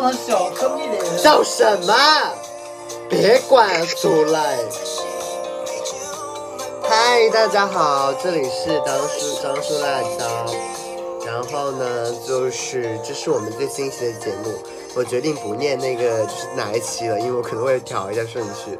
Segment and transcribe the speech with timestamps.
[0.00, 1.18] 不能小声一点？
[1.18, 1.94] 笑什么？
[3.10, 4.58] 别管出来！
[6.82, 10.46] 嗨，大家好，这里是当叔张叔辣椒。
[11.26, 14.54] 然后呢，就是这是我们最新一期的节目。
[14.96, 18.78] 我决定不念那个就是哪一期了，因为我可能会调一下顺序。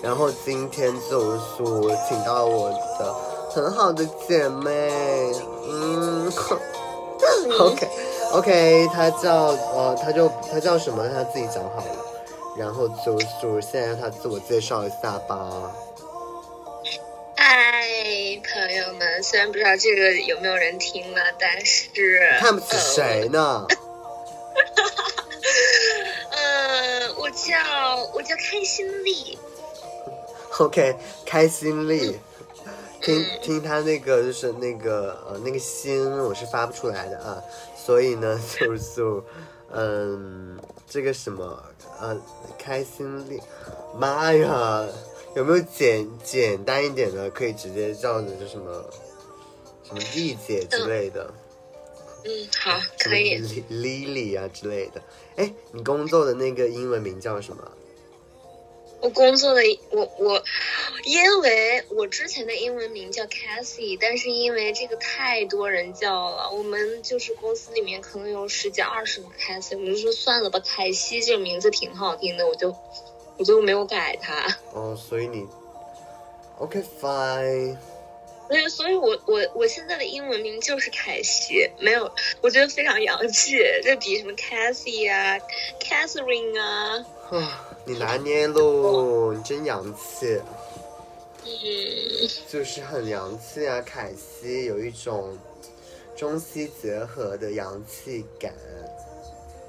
[0.00, 3.12] 然后今天就是我请到我的
[3.52, 5.34] 很好的姐妹，
[5.68, 6.32] 嗯，
[7.58, 7.89] OK
[8.32, 11.08] OK，他叫呃，他就他叫什么？
[11.08, 12.06] 他自己讲好了。
[12.56, 13.26] 然后就是
[13.62, 15.72] 现在让他自我介绍一下吧。
[17.36, 17.86] 嗨，
[18.44, 21.88] 朋友们，虽然不知道这个有没有人听了，但是
[22.38, 23.66] 看不起谁呢？
[26.30, 27.56] 呃，我叫
[28.14, 29.38] 我叫开心丽。
[30.58, 32.20] OK，开心丽，
[33.00, 37.42] 听听他那个就是那个呃那个心我是发不出来的啊，
[37.84, 39.02] 所以呢 就是
[39.72, 41.62] 嗯这个什么
[42.00, 42.20] 呃
[42.58, 43.40] 开心力，
[43.98, 44.86] 妈呀，
[45.34, 48.84] 有没有简简单一点的可以直接叫的就什么
[49.84, 51.32] 什么丽姐之类的，
[52.24, 53.38] 嗯，好，什么可以。
[53.40, 55.00] Li- Lily 啊之类的。
[55.36, 57.62] 哎，你工作的那个英文名叫什么？
[59.00, 60.42] 我工作的我我，
[61.04, 72.76] 因为我之前的英文名叫 Cassie，但是因为这个太多人叫了，我们就是公司里面可能有十几二十个 Cassie，我就说算了吧，凯西这个名字挺好听的，我就
[73.38, 74.58] 我就没有改它。
[74.72, 75.46] 哦，所以你
[76.58, 77.76] OK fine。
[78.48, 85.38] 所以，所以我我我现在的英文名就是凯西，没有，我觉得非常洋气，这比什么 Cassie 啊、
[85.78, 90.40] Catherine 啊，啊，你拿捏喽，你真洋气，
[91.44, 91.50] 嗯，
[92.48, 93.80] 就是很洋气啊！
[93.80, 95.36] 凯西有一种
[96.16, 98.54] 中西结合的洋气感。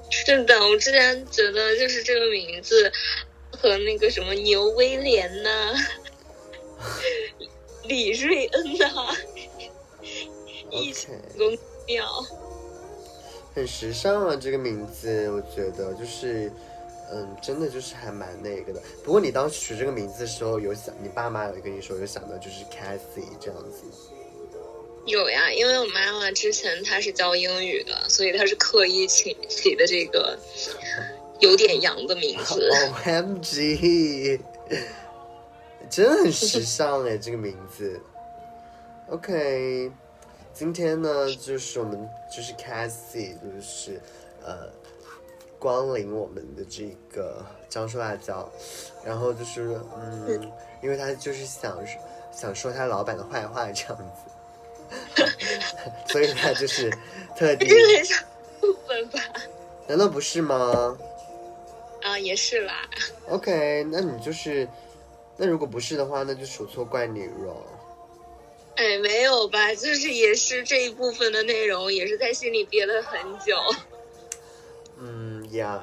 [0.08, 2.92] 是的，我之前觉得就是这个名字
[3.60, 5.74] 和那个什么牛威廉呐、
[7.82, 9.16] 李瑞恩呐、
[10.70, 11.58] 一起公
[11.88, 12.06] 妙。
[13.52, 16.52] 很时尚啊，这个名字，我觉得就是，
[17.12, 18.82] 嗯，真的就是还蛮那个的。
[19.04, 23.84] 不过你当时取这个名字的时候，有想你爸妈有跟你说，有想到就是 Cathy 这样子。
[25.04, 30.38] 有呀，因为我妈妈之前她是教英语的，所以她是刻意起起的这个
[31.40, 32.70] 有点洋的名字。
[32.70, 34.40] O M G，
[35.90, 38.00] 真的很时尚哎，这个名字。
[39.08, 39.90] OK，
[40.54, 44.00] 今天呢，就是我们就是 Cassie，就是
[44.42, 44.70] 呃，
[45.62, 48.50] 光临我们的这个张叔辣椒，
[49.04, 50.52] 然后就是嗯，
[50.82, 51.78] 因为他就是想
[52.32, 53.96] 想说他老板的坏话这样
[55.14, 55.22] 子，
[56.10, 56.90] 所以他就是
[57.36, 58.16] 特地，这是很少
[58.60, 59.20] 部分吧？
[59.86, 60.98] 难道不是吗？
[62.02, 62.82] 啊，也是啦。
[63.28, 64.66] OK，那你就是，
[65.36, 67.56] 那如果不是的话，那就数错怪你了。
[68.74, 69.72] 哎，没有吧？
[69.76, 73.54] 就是也是这一部分的内容，也是在心里憋了很久。
[75.04, 75.82] 嗯呀，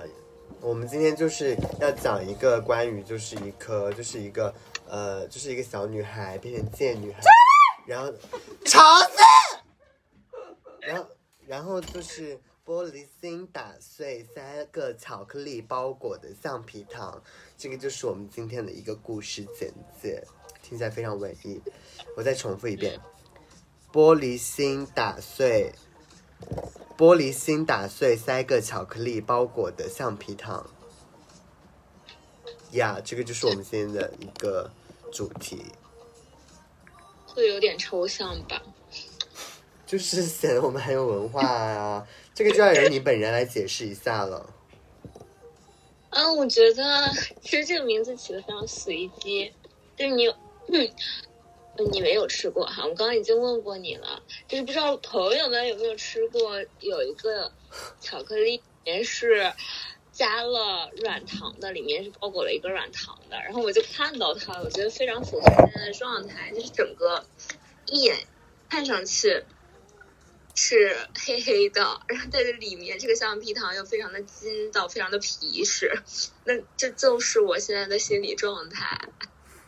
[0.62, 4.54] 我们今天就是要讲一个关于就是一颗就是一个
[4.88, 7.22] 呃就是一个小女孩变成贱女孩，
[7.86, 8.10] 然后
[8.64, 9.18] 吵死，
[10.80, 11.06] 然后
[11.46, 17.22] 然后就是玻璃心打碎三个巧克力包裹的橡皮糖，
[17.58, 19.70] 这个就是我们今天的一个故事简
[20.02, 20.24] 介，
[20.64, 21.62] 听起来非常文艺。
[22.16, 22.98] 我再重复一遍：
[23.92, 25.74] 玻璃心打碎。
[27.00, 30.70] 玻璃心打碎三个巧克力包裹的橡皮糖。
[32.72, 34.70] 呀，这个就是我们今天的一个
[35.10, 35.64] 主题，
[37.26, 38.62] 会有点抽象吧？
[39.86, 42.06] 就是显得我们很有文化啊。
[42.36, 44.54] 这个就要由你本人来解释一下了。
[46.10, 47.10] 啊，我觉得
[47.42, 49.54] 其实这个名字起的非常随机，
[49.96, 50.36] 就是你有，
[50.68, 50.92] 嗯，
[51.92, 57.52] 你没有吃过哈，我刚刚已经问过你了，就是不知道朋友们有没有吃过，有一个
[58.00, 59.54] 巧克力里面是
[60.12, 67.26] 加了软糖的，里面是包裹了一个软糖的，然后我就看到它，我觉得非常符合现在的状态，就是整个
[67.88, 68.16] 一眼
[68.70, 69.44] 看上去。
[70.56, 76.02] 是黑黑的，然后但是里面这个橡皮糖又非常的筋道，非常的皮实，
[76.44, 79.00] 那这就是我现在的心理状态。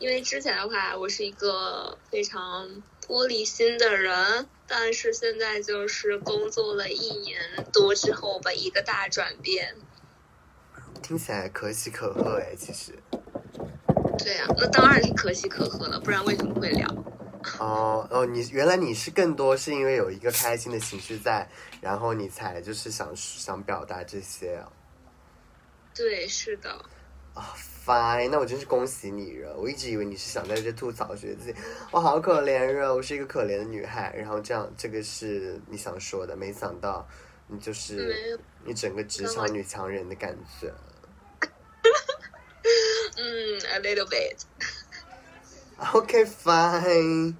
[0.01, 2.67] 因为之前的话，我是一个非常
[3.07, 7.39] 玻璃心的人，但是现在就是工作了一年
[7.71, 9.75] 多之后吧，一个大转变。
[11.03, 12.97] 听起来可喜可贺哎，其实。
[14.17, 16.87] 对呀、那当然是可喜可贺了，不然为什么会聊？
[17.59, 21.47] 哦哦，你原来你是更多是因为有一个开心的情绪在，
[21.79, 24.67] 然后你才就是想想表达这些啊。
[25.93, 26.83] 对，是的。
[27.33, 27.55] 啊
[27.85, 29.55] ，fine，那我真是恭喜你了。
[29.55, 31.55] 我一直以为你是想在这吐槽，觉得自己
[31.91, 34.13] 我好可怜啊，我是一个可怜的女孩。
[34.17, 37.07] 然后这样，这个是你想说的，没想到
[37.47, 40.73] 你就是你整个职场女强人的感觉。
[43.17, 44.37] 嗯，a little bit。
[45.93, 47.33] OK，fine。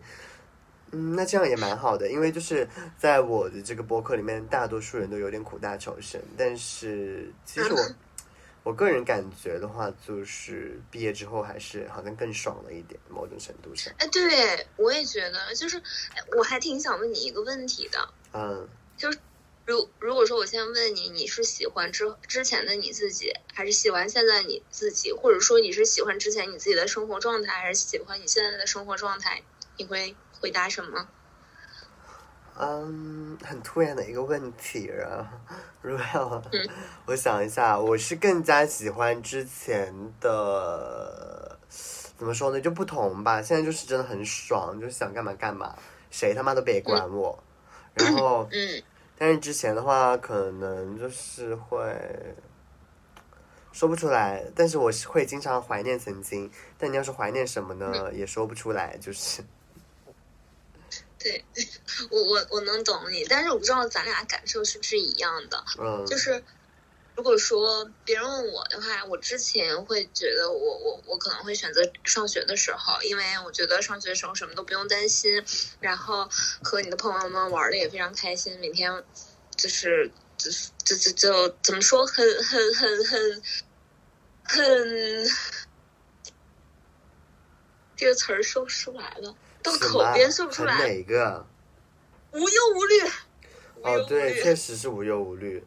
[0.94, 2.68] 嗯，那这样也蛮好的，因为就是
[2.98, 6.22] 在我的这个博客里面，大多数人都有点苦大仇深。
[6.38, 7.80] 但是其实我
[8.64, 13.94] 我个人感觉的话，就是毕业之后还是好像更爽了一点，某种程度上。
[13.98, 15.82] 哎，对我也觉得，就是
[16.38, 18.14] 我还挺想问你一个问题的。
[18.34, 18.68] 嗯。
[18.98, 19.18] 就是
[19.66, 25.12] 如如果说我现在问你，你是喜欢之之前的你自己，还是喜欢现在你自己？
[25.12, 29.42] 或者说你是喜欢之前你自己的生活状态，还是喜欢你现在的生活状态？
[29.78, 30.16] 你会？
[30.40, 31.08] 回答什么？
[32.60, 35.32] 嗯，很突然的一个问题啊！
[35.82, 36.44] 如果要
[37.06, 41.58] 我想一下，我是更加喜欢之前的，
[42.18, 42.62] 怎么说呢？
[42.62, 43.42] 就不同吧。
[43.42, 45.76] 现在就是真的很爽，就是想干嘛干嘛，
[46.12, 47.42] 谁他妈都别管我。
[47.94, 48.84] 然后，嗯，
[49.18, 51.96] 但是之前的话，可能就是会
[53.72, 54.44] 说不出来。
[54.54, 56.52] 但是我是会经常怀念曾经。
[56.78, 58.14] 但你要是怀念什么呢？
[58.14, 59.42] 也说不出来，就是。
[61.24, 61.46] 对，
[62.10, 65.64] 我我我能懂你，但是我不知道咱俩感受是不是一样的。
[65.80, 66.44] 嗯，就是
[67.16, 75.44] 如果说别人问我的话，我之前会觉得我我我可能会选择上学的时候，因为我觉得上学的时候什么都不用担心，
[75.80, 76.28] 然后
[76.64, 79.04] 和你的朋友们玩的也非常开心，每天
[79.56, 80.50] 就是就
[80.84, 83.44] 就就就怎么说，很很很很
[84.44, 85.28] 很
[87.96, 89.36] 这个词儿说不出来了。
[89.64, 90.78] 到口边说不出来。
[90.78, 91.46] 哪个？
[92.32, 93.02] 无忧无虑。
[93.82, 95.64] 哦，对，确实是无忧无虑。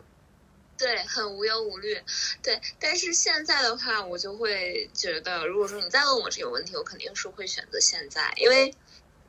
[0.79, 2.01] 对，很无忧无虑。
[2.43, 8.75] 对，但是现在的话，我就会觉得，如果说你再问我这个问题，我肯定是会选择现在，因为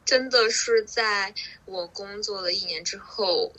[0.06, 1.34] 真的是在
[1.66, 3.52] 我工作了一年之后，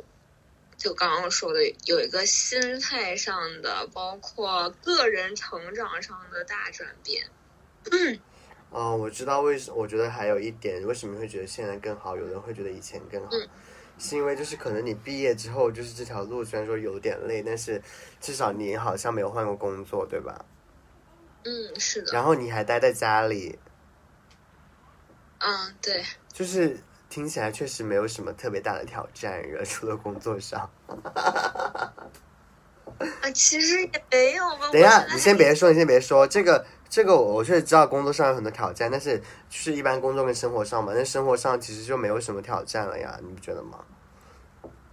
[0.77, 7.29] 就刚刚说的有一个心态上的，包括个人成长上的大转变。
[7.91, 8.19] 嗯。
[8.71, 12.15] 哦，我知道为什，我觉得还有一点，为什么会觉得现在更好？
[12.17, 13.31] 有人会觉得以前更好，
[13.99, 17.81] 是因为就是可能你毕业之后，就是这条路虽然说有点累，但是
[18.21, 20.45] 至少你好像没有换过工作，对吧？
[21.45, 22.13] 嗯，是的。
[22.13, 23.59] 然后你还待在家里。
[25.39, 26.05] 嗯，对。
[26.33, 26.79] 就是
[27.09, 30.69] 听起来确实没有什么特别大的挑战，除了工作上。
[33.23, 34.69] 啊，其实也没有吧。
[34.71, 36.67] 等一下，你先别说，你先别说这个。
[36.89, 39.19] 这个我确实知道，工作上有很多挑战，但是
[39.51, 43.85] 就是一般工作跟生活上嘛，那生活上其实就没有什么挑战了呀，你不觉得吗？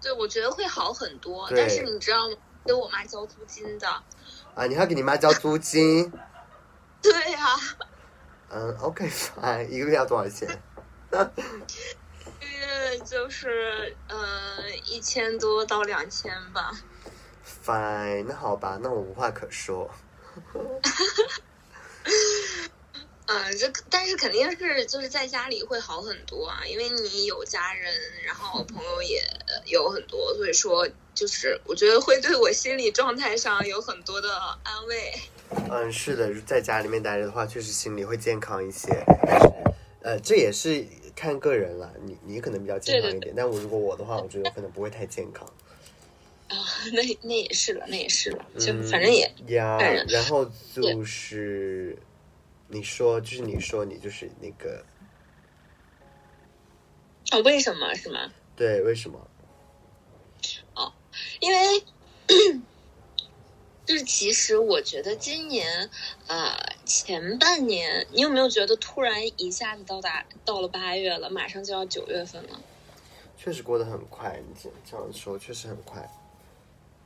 [0.02, 2.36] 对，我觉得会好很多，但是你知道吗？
[2.66, 3.88] 给我妈交租金的。
[4.56, 6.12] 啊，你还给你妈交租金？
[7.02, 7.40] 对呀。
[8.50, 9.10] 嗯，OK，
[9.70, 10.48] 一个月要多少钱？
[11.10, 11.32] 一个
[12.48, 16.72] 月就是呃一千多到两千吧。
[17.66, 19.90] Fine，那好吧，那我无话可说。
[23.26, 27.94] 嗯， 这但是肯定是就是在家里会好很多啊，因为你有家人，
[28.26, 29.22] 然后朋友也
[29.66, 35.14] 有很多，所以说就是我觉得会对我心理状态上有很多的安慰。
[35.70, 38.90] 嗯，是的，在家里面待着的话，确实心里会健康一些。
[40.02, 40.86] 呃，这也是
[41.16, 45.48] 看个人了，你你可能比较健康一点，但我如果我的话，我觉得可能不会太健康。
[46.54, 49.78] 啊，那那也是了，那也是了，就反正也呀。
[50.08, 51.98] 然后就是
[52.68, 54.86] 你说，就是你说你就是那个
[57.32, 58.32] 哦，为什么是吗？
[58.56, 59.28] 对，为什么？
[60.76, 60.94] 哦，
[61.40, 61.84] 因为
[63.86, 65.90] 就是其实我觉得今年
[66.28, 66.56] 呃
[66.86, 72.62] 前半年，你有没有觉得突然一下子到达到了八月了，马上就要九月份了？
[73.38, 76.10] 确实过得很快，你这这样说确实很快。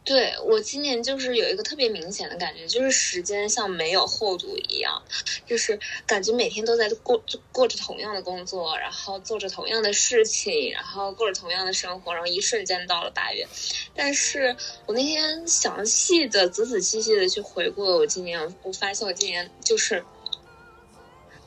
[0.08, 5.04] 对我今年就是有一个特别明显的感觉，就是时间像没有厚度一样，
[5.46, 7.22] 就是感觉每天都在过
[7.52, 13.46] 过着同样的工作，然后做着同样的事情，然后过着同样的生活，然后一瞬间到了八月。
[13.94, 20.06] 但是我那天详细的、仔仔细细的去回顾了我今年，我发现我今年就是，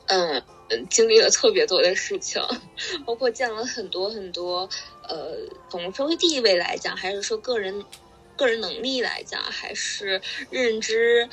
[0.05, 0.39] 嗯
[0.69, 2.39] 嗯，经历了特别多的事情，
[3.07, 4.69] 包括见了很多很多，
[5.09, 5.35] 呃，
[5.71, 7.83] 从社会地位来讲，还是说个人。
[8.41, 10.19] 个人能力来讲，还是
[10.49, 11.29] 认知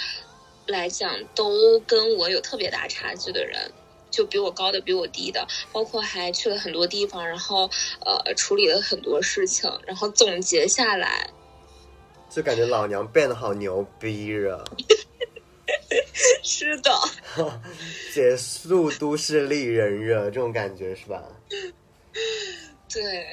[0.67, 3.73] 来讲，都跟我有特别大差距的人，
[4.11, 7.71] 就比我高的，比我低的，包括还去了很多地方，然后
[8.05, 11.31] 呃处理了很多事情，然后总结下来，
[12.29, 14.63] 就感觉老娘变得好牛逼了。
[16.45, 16.91] 是的，
[18.13, 21.23] 结束都市丽人热这种感觉是吧？
[22.93, 23.27] 对，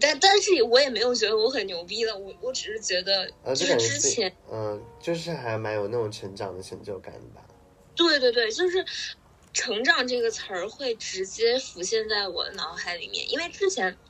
[0.00, 7.42] 但但是我也没有觉得我很牛逼了，我我只是觉得，呃，就就是感觉是之前，嗯、就是还蛮有那种成长的成就感吧。
[7.96, 8.84] 对对对，就是
[9.52, 13.96] “成长”这个词儿会直接浮现在我的脑海里面，因为之前“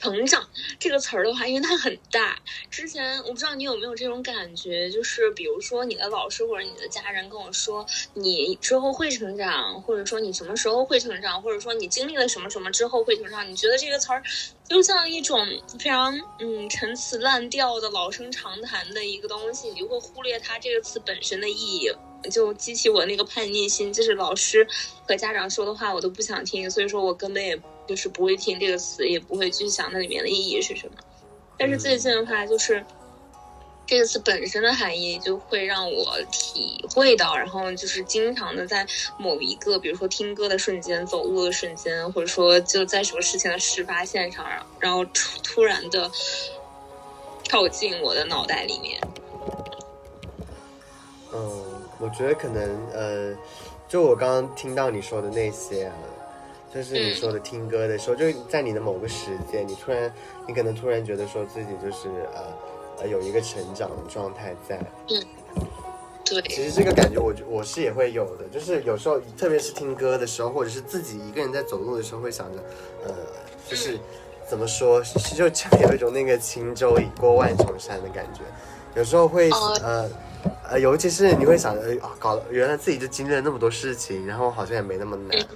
[0.00, 0.48] 成长”
[0.78, 2.38] 这个词儿的话，因为它很大，
[2.70, 14.22] 之前我不知道你有没有这种感觉，就是比如说你的老师或者你的家人跟我说你之后会成长，或者说你什么时候会成长，或者说你经历了什么什么之后会成长，你觉得这个词儿
[14.68, 15.46] 就像一种
[15.78, 21.90] 非常嗯陈词滥调的老生常谈的一个东西，你就会忽略它这个词本身的意义。
[22.30, 24.66] 就激起我那个叛逆心，就是老师
[25.08, 27.58] 和家长说的话我都不想听，所以说我根本也
[27.90, 30.92] 就是不会听这个词，也不会去想那里面的意义是什么。
[31.58, 32.84] 但是最近的话，就是
[33.84, 38.86] 这个词本身的含义就会让我体会到，然后就是经常的在
[39.18, 44.46] 某一个，比如说听歌的瞬间、走路的瞬间，或者说就在什么事情的事发现场，
[44.78, 46.08] 然后突突然的
[47.42, 49.00] 跳进我的脑袋里面。
[51.34, 51.64] 嗯，
[51.98, 53.36] 我觉得可能呃，
[53.88, 55.94] 就我刚刚听到你说的那些啊，
[56.72, 60.12] 就是你说的听歌的时候，就在你的某个时间，你突然，
[60.46, 64.78] 你可能突然觉得说自己就是呃呃有一个成长的状态在。
[65.08, 65.22] 嗯
[66.22, 72.62] 对，其实这个感觉我我是也会有的，就是有时候特别是听歌的时候，或者是自己一个人在走路的时候，会想着，
[73.04, 73.12] 呃，
[73.66, 73.98] 就是
[74.48, 75.02] 怎么说，
[75.34, 78.42] 就像有一种那个轻舟已过万重山的感觉。
[78.94, 80.10] 有时候会哦呃
[80.70, 85.46] 呃，尤其是你会想着，啊，搞，原来自己就经历了那么多事情，然后好像也没那么难，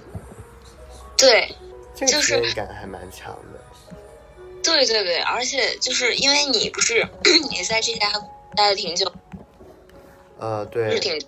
[1.17, 1.55] 对，
[1.95, 3.59] 这个就是感还蛮强的。
[4.63, 7.07] 对对对，而且就是因为你不是
[7.51, 8.11] 你在这家
[8.55, 9.11] 待了挺久，
[10.39, 11.21] 呃，对是，挺，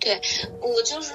[0.00, 0.20] 对
[0.60, 1.12] 我就是，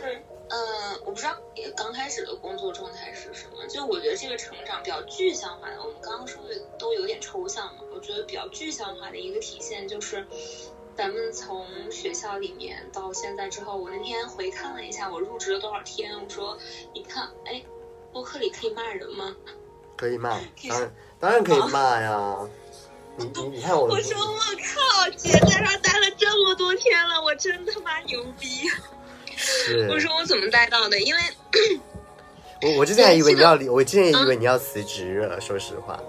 [0.49, 3.65] 嗯、我不知道你刚开始的工作状态是什么。
[3.67, 7.81] 就我觉得这个成长比较具象化的，我们刚刚说的都有点抽象嘛。
[7.91, 10.25] 我觉得比较具象化的一个体现就是，
[10.95, 16.57] 咱们从学校里面到现在之后，我那天回看了一下我入职了多少天，我说，
[16.93, 17.63] 你看，哎，
[18.11, 19.35] 播客里可以骂人吗？
[19.95, 20.29] 可以骂，
[20.67, 22.35] 当然当然可以骂呀。
[23.15, 28.69] 你你你看我，我说我靠，姐在这待了这么多天了，我真他妈牛逼！
[29.35, 30.99] 是，我说我怎么待到的？
[31.01, 31.21] 因为
[32.61, 35.99] 我我之前还以为你要离， 我之前也以嗯为你要辞职了，说实话。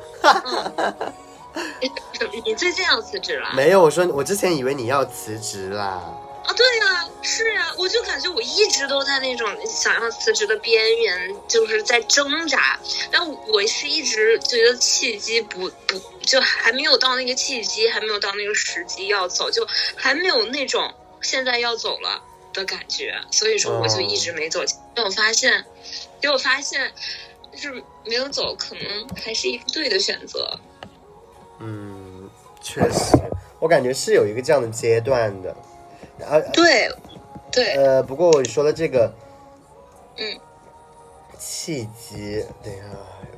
[2.44, 3.50] 你最近要辞职了？
[3.54, 6.02] 没有，我说我之前以为你要辞职啦。
[6.44, 12.78] 啊，对呀、是呀、我就感觉我一直都在那种想要辞职的边缘，就是在挣扎。
[13.10, 24.64] 但我是一直觉得契机不不，就还没有到那个契机，还没有到那个时机要走，就还没有那种现在要走了的感觉，所以说我就一直没走。
[24.64, 25.64] 结果我发现，
[26.22, 26.90] 结果发现，
[27.52, 30.58] 就是没有走，可能还是一个对的选择。
[32.60, 33.16] 嗯，确实，
[33.58, 35.50] 我感觉是有一个这样的阶段的。
[36.26, 36.88] 啊对，
[37.50, 39.12] 对，呃，不过你说的这个，
[40.16, 40.38] 嗯，
[41.38, 42.84] 契机，等一下，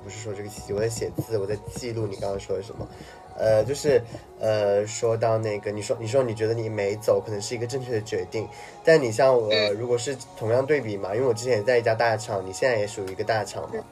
[0.02, 2.87] 不是说这个契机，我在写字，我在记录你刚刚说的什么。
[3.35, 4.02] 呃，就是
[4.41, 8.47] 呃，说到那个，你说你说你觉得你没走，可能是一个正确的决定，
[8.85, 9.73] 但你像我、嗯。
[9.73, 13.83] 如果是同样对比嘛，因为我之前也在一家大厂，你现在也属于一个大厂嘛，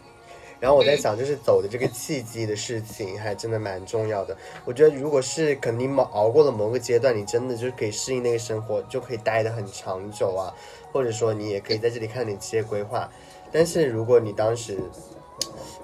[0.60, 4.36] 然后我在想，就是走的这个契机的事情，还真的蛮重要的。
[4.66, 10.54] 我觉得，如果是肯定你某熬过了某个阶段，你真的就是可以适应那个生活，就可以待得很长久啊，
[10.92, 13.10] 或者说你也可以在这里看你职业规划。
[13.50, 14.78] 但是如果你当时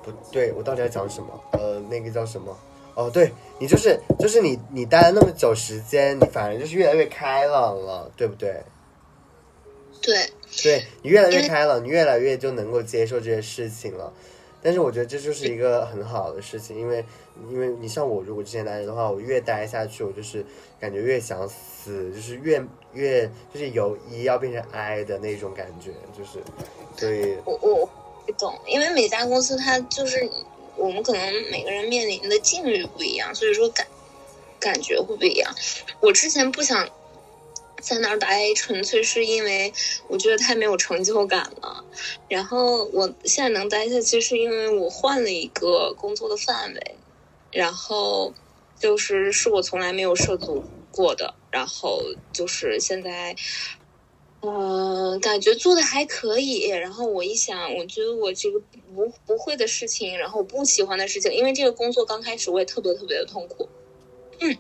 [0.05, 1.29] 不对，我到底要讲什么？
[1.53, 2.57] 呃，那个叫什么？
[2.95, 8.63] 哦，对你就是就是你你待了那么久时间，你反而就是越来越开朗了，对不对？
[10.03, 10.31] 对，
[10.63, 14.13] 对你越来越开朗，你越来越就能够接受这些事情了。
[14.63, 17.05] 但是我觉得这就是一个很好的事情，因为
[17.51, 20.45] 因为你像我，如果之前待着的话，我越待下去，我就是
[20.81, 22.61] 感觉越想死，就是越
[22.93, 26.43] 越就是由一要变成 I 的那种感觉，就是
[26.97, 27.91] 所以我我我
[28.39, 30.29] 懂，因为每家公司它就是
[30.75, 33.87] 我们可能每个人面临的境遇不一样，所以说感
[34.59, 35.55] 感觉会不一样。
[36.01, 36.89] 我之前不想
[37.81, 39.73] 在那儿待，纯粹是因为
[40.09, 41.85] 我觉得太没有成就感了。
[42.29, 46.97] 然后我现在能待下去，是因为我换了一个工作的范围，
[47.51, 48.33] 然后
[48.79, 52.03] 就是是我从来没有涉足过的，然后
[52.33, 53.35] 就是现在。
[54.41, 56.67] 呃，感觉做的还可以。
[56.69, 58.61] 然后我一想，我觉得我这个
[58.95, 63.69] 不不会的事情，然后我不喜欢的事情，因为这个工作刚开始我也特别特别的痛苦。
[64.39, 64.57] 嗯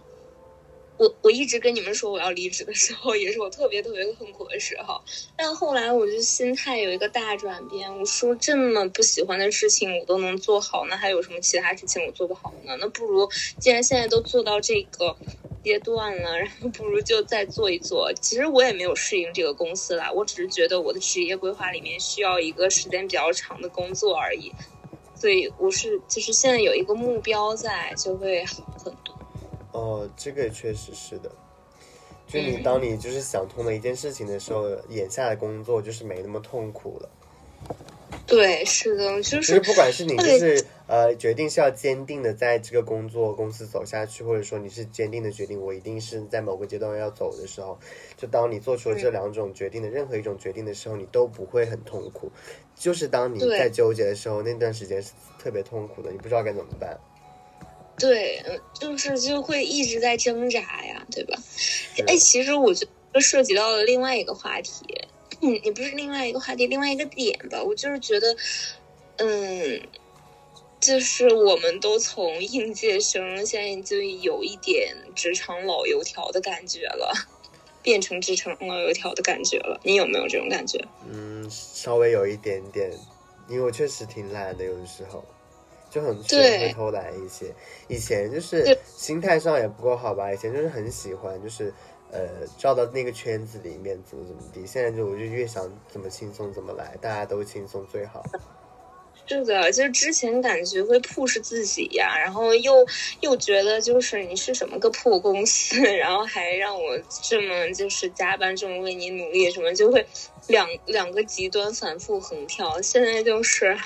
[0.99, 5.01] 我我一直跟你们说我要离职的时候，也是我特别特别痛苦的时候。
[5.37, 12.77] 但后来我就心态有一个大转变，我说这么不喜欢的事情我都能做好，那还有什么其他事情我做不好呢？
[12.81, 15.17] 那不如既然现在都做到这个
[15.63, 18.13] 阶段了，然后不如就再做一做。
[18.21, 24.53] 其实我也没有适应这个公司啦，我只是觉得我的职业规划里面需要一个时间比较长的工作而已。
[25.19, 29.16] 所以我是就是现在有一个目标在，就会好很多。
[29.77, 31.31] 哦，这个确实是的。
[32.27, 37.09] 就你嗯当你就是想通了一件事情的时候，眼下的工作就是没那么痛苦了。
[38.27, 47.79] 对，是的，就就是是不管是你就是呃决定是要坚定的在这个工作公司走下去，或者说你是坚定的决定我一定是在某个阶段要走的时候，
[48.17, 52.33] 就当你做出了这两种决定的任何一种决定的时候，你都不会很痛苦。
[52.75, 56.99] 就是当你在纠结的时候，那段时间是特别痛苦的，你不知道该怎么办。
[57.99, 61.39] 对，呃就是就会一直在挣扎呀，对吧？
[61.57, 64.85] 是哎，其实我觉得涉及到了另外一个话题，
[65.41, 67.63] 嗯，也不是另外一个话题，另外一个点吧。
[67.63, 68.37] 我就是觉得，
[69.17, 69.81] 嗯，
[70.79, 77.15] 就是我们都从应届生现在就有一点职场老油条的感觉了，
[77.83, 79.81] 变成职场老油条的感觉了。
[79.85, 80.79] 你有没有这种感觉？
[81.11, 82.93] 嗯，稍微有一点点，
[83.49, 85.25] 因为我确实挺懒的，有的时候
[85.97, 87.47] 就很会偷懒一些。
[87.89, 91.73] 以前就是心态上也不够好吧，以前就是很喜欢，就是
[92.13, 94.67] 呃照到那个圈子里面怎么怎么地。
[94.67, 98.23] 现在就我就越想怎么轻松怎么来，大家都轻松最好。
[99.29, 102.87] 是的，就是之前感觉会 push 自己呀，然后又
[103.23, 110.07] 又觉得就是你是什么个破公司， 然后还让我这么就是加班这么为你努力，什么就会
[110.47, 112.81] 两两个极端反复横跳。
[112.81, 113.77] 现在就是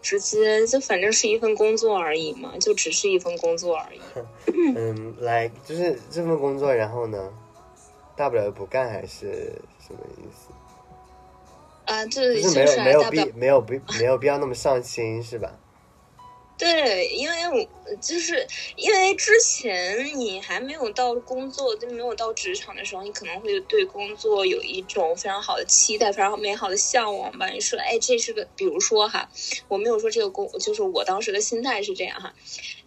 [0.00, 4.00] 直接就反正是一份工作而已嘛，就只是一份工作而已。
[4.76, 7.32] 嗯，来就是这份工作，然后呢，
[8.16, 9.52] 大不了不干还是
[9.86, 10.52] 什么意思？
[11.92, 15.52] 啊，这就是没就是有没有必没有必没有必要那么上心是吧？
[16.58, 18.44] 对，因为我就是
[18.74, 27.48] 因为之前你还没有到工作，就没有到职场的时候，你可能会对工作有一种非常好的期待，非常美好的向往吧。
[27.50, 29.30] 你说，哎，这是个，比如说哈，
[29.68, 32.34] 我没有说这个工，就是我当时的心态是这样哈。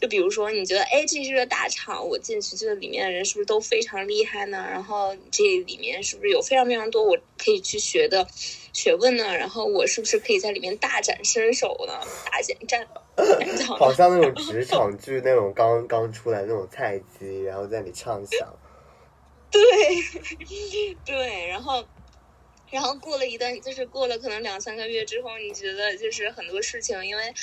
[0.02, 4.68] 就比如说，你觉得，哎，这是个大厂，我进去，这里面的人是不是都非常厉害呢？
[4.70, 8.28] 然后这里面是不是有非常非常多我可以去学的
[8.74, 9.36] 学问呢？
[9.38, 11.94] 然后我是不是可以在里面大展身手呢？
[12.32, 18.48] 大显战战场 好像那种职场剧那种刚刚出来那种菜鸡，然后在里畅想。
[19.52, 19.62] 对
[21.06, 21.84] 对，然后
[22.72, 27.34] 然后过了一段，就是过了可能两三个月之后，你觉得就是很多事情，因为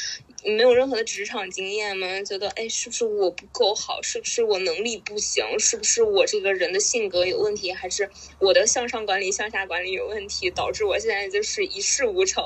[0.43, 4.01] 你没有任何的职场经验嘛，觉得哎，是不是我不够好？
[4.03, 5.45] 是不是我能力不行？
[5.59, 7.71] 是不是我这个人的性格有问题？
[7.73, 8.11] 还是
[8.41, 12.43] 我的向上管理、向下管理有问题，导致我现在就是一事无成，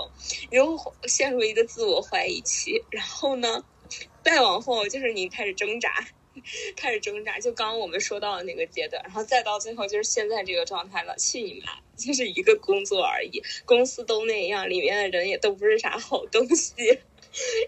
[0.51, 2.85] 然后陷入一个自我怀疑期。
[2.91, 3.65] 然后呢，
[4.25, 6.09] 再往后就是你开始挣扎。
[6.77, 11.17] 开始挣扎，就刚刚我们说到的那个阶段，然后再到最后就是现在这个状态了。
[11.17, 11.73] 去你妈！
[11.97, 16.75] 就是一个工作而已，公司都那样，里面的人也都不是啥好东西。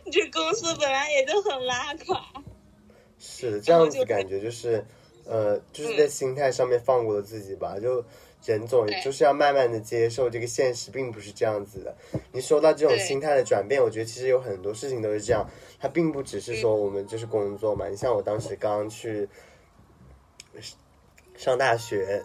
[0.05, 2.33] 你这公司本来也就很拉垮。
[3.19, 4.85] 是的，这样子感觉就是，
[5.25, 7.79] 呃，就是在心态上面放过了自己吧。
[7.79, 8.05] 就
[8.45, 11.97] 人总就是要慢慢的接受这个现实，并不是这样子的。
[12.33, 15.49] 你说到这种心态的转变，我觉得其实有很多事情都是这样，
[15.81, 17.89] 它并不只是说我们就是工作嘛。
[17.89, 19.29] 你像我当时刚刚去
[21.37, 22.23] 上大学，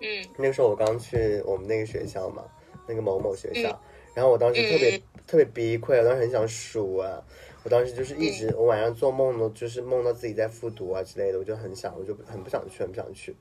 [0.00, 0.26] 嗯。
[0.36, 2.44] 那个时候我刚去我们那个学校嘛，
[2.88, 3.78] 那个某某学校，嗯。
[4.14, 7.22] 然后我当时特别、嗯特别崩溃，我当时很想数啊，
[7.62, 13.36] 我当时就是一直、我晚上做梦呢，就是梦到自己在复读啊之类的，我就很想，我就很不想去，很不想去。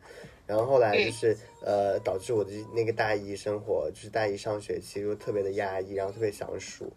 [0.45, 6.93] 然后后来就是、呃，导致我的那个大一生活，就是大一上学期就特别的压抑，然后特别想数。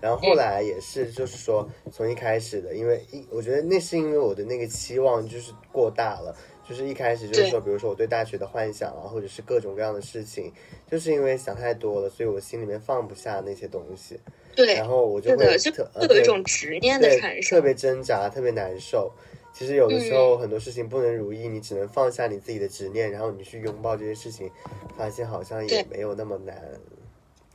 [0.00, 6.36] 然后后来也是，就是说从一开始的，因为一我觉得那是因为我的那个期望就是过大了，
[6.68, 10.52] 就是一开始就是说，比如说我对大学的幻想啊，或者是各种各样的事情，
[10.90, 14.18] 就是因为想太多了，所以我心里面放不下那些东西，
[14.54, 17.56] 对，然后我就会特，就特别有一种执念的产生。
[17.56, 19.12] 特别挣扎，特别难受。
[19.52, 24.50] 其实有的时候很多事情不能如意，你只能放下你自己的执念，然后你去拥抱这些事情，
[24.98, 26.60] 发现好像也没有那么难。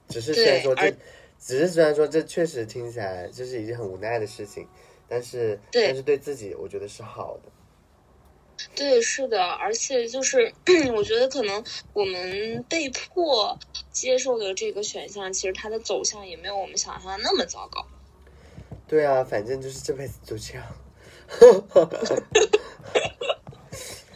[0.07, 0.91] 只是虽然说这，
[1.37, 4.65] 只是虽然说这确实听起来这是一件很无奈的事情，
[5.07, 7.51] 但是但是对自己我觉得是好的。
[8.75, 10.53] 对，是的，而且就是
[10.95, 13.57] 我觉得可能我们被迫
[13.91, 17.85] 接受的这个选项，其实它的走向也没有我们想象的那么糟糕。
[18.87, 20.63] 对啊，反正就是这辈子就这样。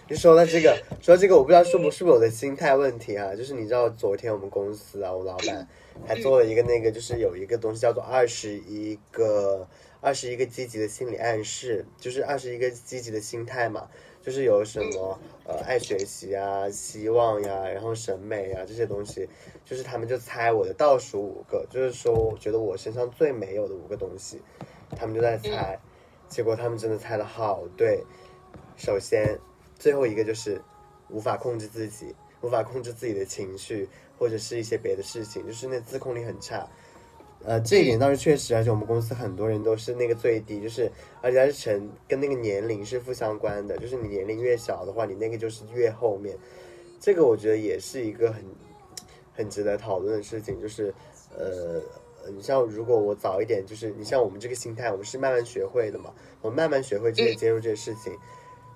[0.08, 3.34] 就说到这个，说到这个，我不知道是不是不是我的心态问题啊？
[3.36, 5.68] 就是你知道，昨天我们公司啊，我老板
[6.06, 9.68] 还做了一个那个，就是有一个东西叫做二十一个
[10.02, 13.88] 二十一个积极的心理暗示，就是二十一个积极的心态嘛，
[14.26, 19.30] 就是有什么呃爱学习啊、希望呀，然后审美啊这些东西，
[19.64, 24.42] 就是他们就猜我的倒数五个，就是说我觉得我身上最没有的五个东西，
[24.98, 25.80] 他们就在猜，
[26.28, 28.04] 结果他们真的猜的好对。
[28.76, 29.40] 首先，
[29.78, 30.60] 最后一个就是
[31.10, 36.68] 无法控制自己，无法控制自己的情绪，或者是一些别的事情，就是那自控力很差。
[37.46, 46.36] 呃，这一点倒是确实，而且我们公司很多人都是那个最低，就是而且它是成跟那个年龄是负相关的，就是你年龄越小的话，你那个就是越后面。
[47.00, 48.44] 这个我觉得也是一个很
[49.36, 50.92] 很值得讨论的事情，就是
[51.38, 51.80] 呃，
[52.36, 58.18] 你像如果我早一点，就是你像我们这个心态，我们是慢慢学会的嘛，我们慢慢学会直接接受这些事情。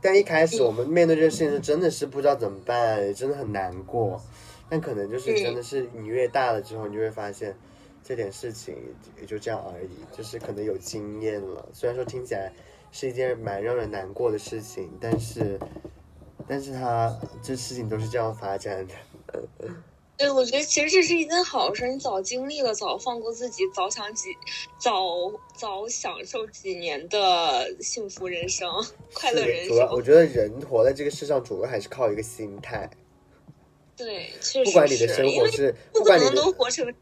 [0.01, 4.21] 但一开始我们面对这些事情是真的是不知道怎么办，真的很难过。
[4.69, 7.57] 但可能就是真的是你越大了之后，你就会发现
[8.03, 8.75] 这点事情
[9.19, 11.69] 也就这样而已，就是可能有经验了。
[11.73, 12.51] 虽然说听起来
[12.91, 15.59] 是一件蛮让人难过的事情，但是，
[16.47, 18.93] 但是他这事情都是这样发展的。
[20.17, 21.87] 对，我觉得其实这是一件好事。
[21.87, 24.35] 你早经历了，早放过自己，早想几，
[24.77, 24.91] 早
[25.55, 28.67] 早享受几年的幸福人生、
[29.13, 29.95] 快乐人生主要生。
[29.95, 32.89] 我觉得人活在这个世上，主要还是靠一个心态。
[33.95, 36.93] 对，确实不管你的生活是，不可能不管你的都活成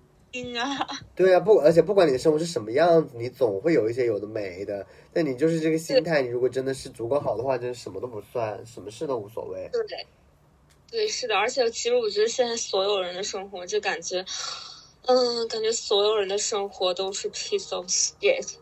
[0.43, 0.87] 精啊。
[1.15, 4.85] 对啊，不，而且不管你的生活是什么样子，你总会有一些有的没的。
[5.13, 9.69] 但你就是这个心态，你如果真的是足够好的话，真的什么都不算，什么事都无所谓。
[9.71, 10.07] 对，
[10.91, 14.23] 对，是的，而且其实我觉得现在所有人的生活，就感觉，
[15.05, 18.53] 嗯，感觉所有人的生活都是 piece of shit。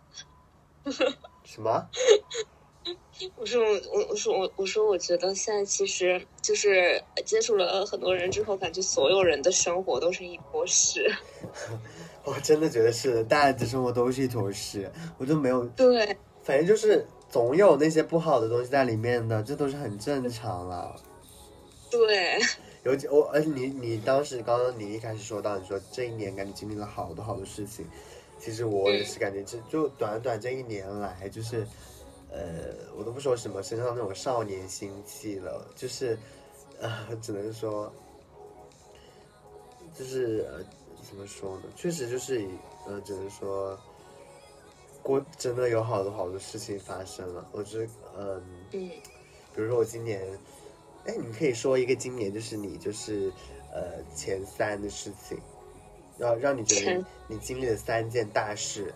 [1.43, 1.87] 什么？
[3.37, 11.09] 我说我我我说我我说我觉得现在其实就是接触了很多人之后，感觉所有人的生活都是一坨屎。
[12.25, 20.95] 我真的觉得是的，大家的生活都是一坨屎，我就没有，对，反正就是总有那些不好的东西在里面的，这都是很正常了。
[21.89, 22.37] 对，
[22.83, 27.85] 尤其我，而且你你当时刚刚你一开始说到，你说这一年感觉经历了好多好多事情，
[28.39, 31.65] 其实我也是感觉这就短短这一年来，就是
[32.31, 36.17] 呃，我都不说什么身上那种少年心气了，就是
[36.79, 37.91] 呃，只能说
[39.93, 40.59] 就是呃，
[41.07, 41.63] 怎么说呢？
[41.75, 42.49] 确实就是以
[42.87, 43.79] 呃，只能说
[45.01, 48.43] 过真的有好多好多事情发生了，我觉得嗯。
[48.71, 48.89] 嗯，
[49.55, 50.21] 比如说我今年，
[51.05, 53.31] 哎，你可以说一个今年就是你就是
[53.71, 55.39] 呃前三的事情，
[56.17, 58.93] 让让你觉得你经历了三件大事，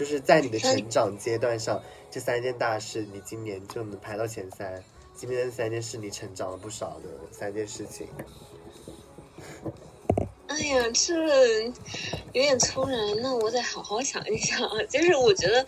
[0.00, 1.78] 就是在你的成长阶段上，
[2.10, 4.82] 这三件大事你今年就能排到前三。
[5.14, 8.08] 今年的三件事你成长了不少的三件事情，
[10.46, 11.64] 哎呀，这
[12.32, 14.82] 有点突然，那我得好好想一想啊。
[14.88, 15.66] 就是我觉得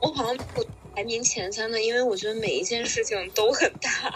[0.00, 4.14] 我好像不排名前三的，因为我觉得每一件事情都很大。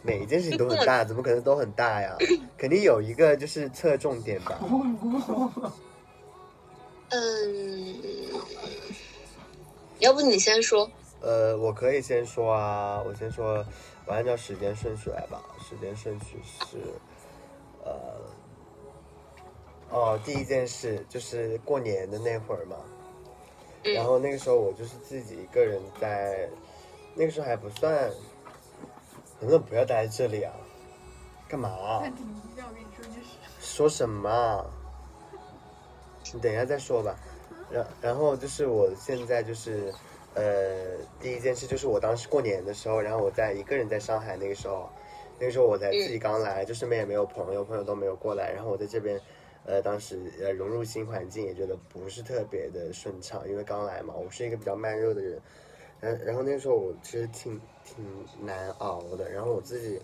[0.00, 2.16] 每一件事情都很 大，怎么可能都很大呀？
[2.56, 4.58] 肯定有一个就是侧重点吧。
[7.14, 7.94] 嗯，
[10.00, 10.90] 要不你先说？
[11.20, 13.64] 呃，我可以先说啊，我先说，
[14.04, 15.40] 我按照时间顺序来吧。
[15.60, 16.78] 时间顺序是，
[17.84, 18.20] 呃，
[19.90, 22.76] 哦，第一件事就是过年的那会儿嘛，
[23.84, 26.48] 嗯然后那个时候我就是自己一个人在，
[27.14, 28.10] 那个时候还不算，
[29.38, 30.52] 能不能不要待在这里啊？
[31.46, 32.86] 干嘛啊、暂停一下，我跟你
[33.60, 34.66] 说什么
[36.40, 37.18] 等一下再说吧。
[37.70, 39.92] 然然后就是我现在就是，
[40.34, 44.88] 呃，第一件事就是我当时过年的时候，然后我在一个人在上海那个时候，
[45.38, 49.20] 那个时候我才自己刚来，就身边也没有朋友，朋友都没有过来，然后我在这边，
[49.64, 55.40] 呃，当时呃融入新环境也觉得不是特别的顺畅，因为刚来嘛，我是一个比较慢热的人，
[56.00, 58.04] 然然后那个时候我其实挺挺
[58.44, 60.00] 难熬的，然后我自己。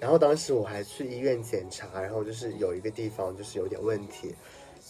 [0.00, 4.34] 然后当时我还去医院检查，然后就是有一个地方就是有点问题，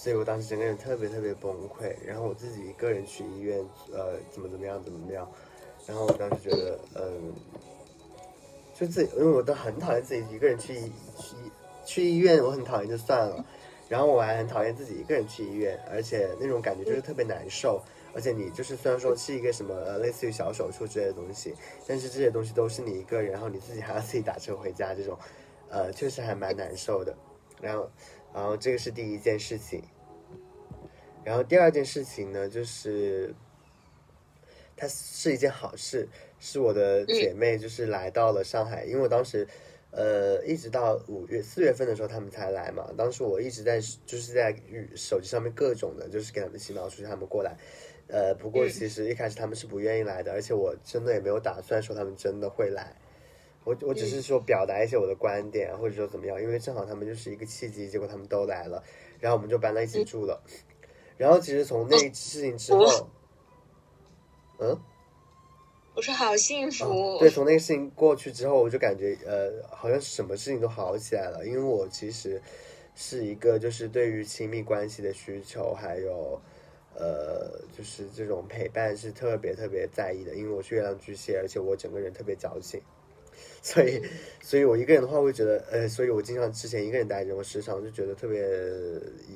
[0.03, 1.95] 所以我当时整个人特别特别崩溃。
[2.07, 5.31] 然后我自己一个人去医院，呃，怎么怎么样怎么怎么样。
[5.87, 7.35] 然后我当时觉得，嗯，
[8.75, 11.51] 就自己，因为我都很讨厌自己一个人去医去医
[11.85, 13.45] 去医院，我很讨厌就算了，
[13.91, 17.83] 然后我还很讨厌自己一个人去医院，而且那种感觉就是特别难受。
[18.15, 21.55] 而且你就是虽然说是一个什么类似于小手术之类的东西，
[21.87, 25.19] 但是这些东西都是你一个人，然后你自己还要自己打车回家，这种，
[25.69, 27.15] 呃，确实还蛮难受的。
[27.61, 27.91] 然后，
[28.33, 29.83] 然后这个是第一件事情。
[31.23, 33.35] 然后第二件事情呢，就是
[34.77, 39.47] 它是一件好事，是我的姐妹，就是来到了上海，因为我当时，
[39.91, 42.91] 呃，一直到五月四月份的时候他们才来嘛。
[42.97, 44.55] 当时我一直在就是在
[44.97, 47.55] 手机上面各种的，就是给他们洗脑，说他们过来。
[48.09, 52.97] 呃，不过其实一开始他们是不愿意来的，而且我真的也没有打算说他们真的会来。
[53.71, 58.83] 我我只是说表达一些我的观点，或者说怎么样，因为正好他们就是一个契机，结果他们都来了，
[59.21, 60.43] 然后我们就搬到一起住了。
[61.17, 63.09] 然后其实从那一次事情之后，
[64.59, 64.81] 嗯。
[65.93, 67.19] 我说好幸福。
[67.19, 71.45] 对，从那个事情过去之后，我就感觉呃，好像什么事情都好起来了。
[71.47, 72.41] 因为我其实
[72.95, 76.41] 是一个，就是对于亲密关系的需求，还有
[76.95, 80.35] 呃，就是这种陪伴是特别特别在意的。
[80.35, 82.81] 因为我是月亮巨蟹，而且我整个人特别矫情，
[83.63, 84.03] 所以，
[84.43, 88.41] 所以我一个人的话会觉得呃，所以我经常之前一个人待着，我时常就觉得特别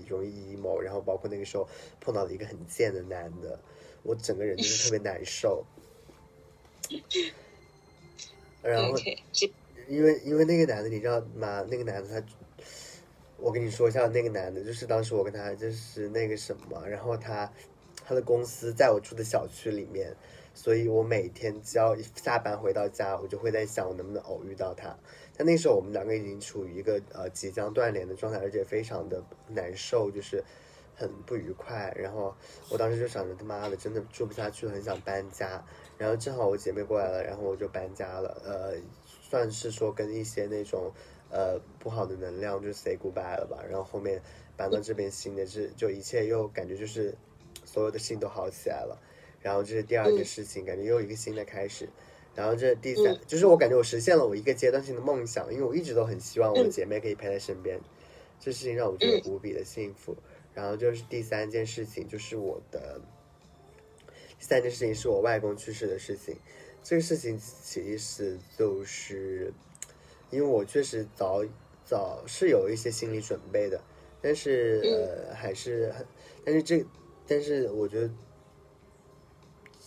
[0.09, 1.69] 容易 emo，然后包括那个时候
[2.01, 3.59] 碰到了一个很贱的男的，
[4.03, 5.65] 我整个人就是特别难受。
[8.63, 8.97] 然后，
[9.89, 11.63] 因为因为那个男的，你知道吗？
[11.71, 12.27] 那个男的他，
[13.37, 17.53] 我跟你说一下，那个男的，就是当时我跟他就是那个什么，然后他
[18.07, 20.15] 他的公司在我住的小区里面，
[20.53, 24.97] 所以我每天只要一下班回到家，我就会在想我能不能偶遇到他。
[25.37, 30.45] 但那时候我们两个已经处于一个呃即将断联的状态，而且非常的难受，就是
[30.95, 31.93] 很不愉快。
[31.97, 32.33] 然后
[32.71, 35.65] 我当时就想着他妈的，真的住不下去了，很想搬家。
[35.99, 38.41] 然后正好我姐妹过来了，然后我就搬家了。
[38.45, 38.75] 呃，
[39.29, 40.93] 算是说跟一些那种
[41.31, 43.65] 呃不好的能量就 say goodbye 了吧。
[43.69, 44.23] 然后后面
[44.57, 47.17] 搬到这边新的是就一切又感觉就是
[47.75, 49.03] 所有的事情都好起来了。
[49.43, 51.89] 然后这是第二件事情，感觉又一个新的开始。
[52.37, 57.81] 然后这第三就是我感觉我实现了我一个阶段性的梦想，因为我一直都很希望我的姐妹可以陪在身边，
[58.39, 60.17] 这事情让我觉得无比的幸福。
[60.55, 63.01] 然后就是第三件事情就是我的。
[64.39, 66.37] 第三件事情是我外公去世的事情，
[66.83, 69.53] 这个事情其实就是，
[70.31, 71.45] 因为我确实早
[71.85, 73.81] 早是有一些心理准备的，
[74.21, 76.07] 但是呃还是很，
[76.45, 76.85] 但是这
[77.27, 78.11] 但是我觉得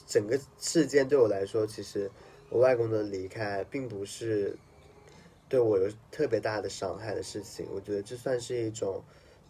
[0.05, 2.09] 整个事件对我来说，其实
[2.49, 4.57] 我外公的离开并不是
[5.49, 9.03] 对我有特别大的伤害的事情，我觉得这算是一种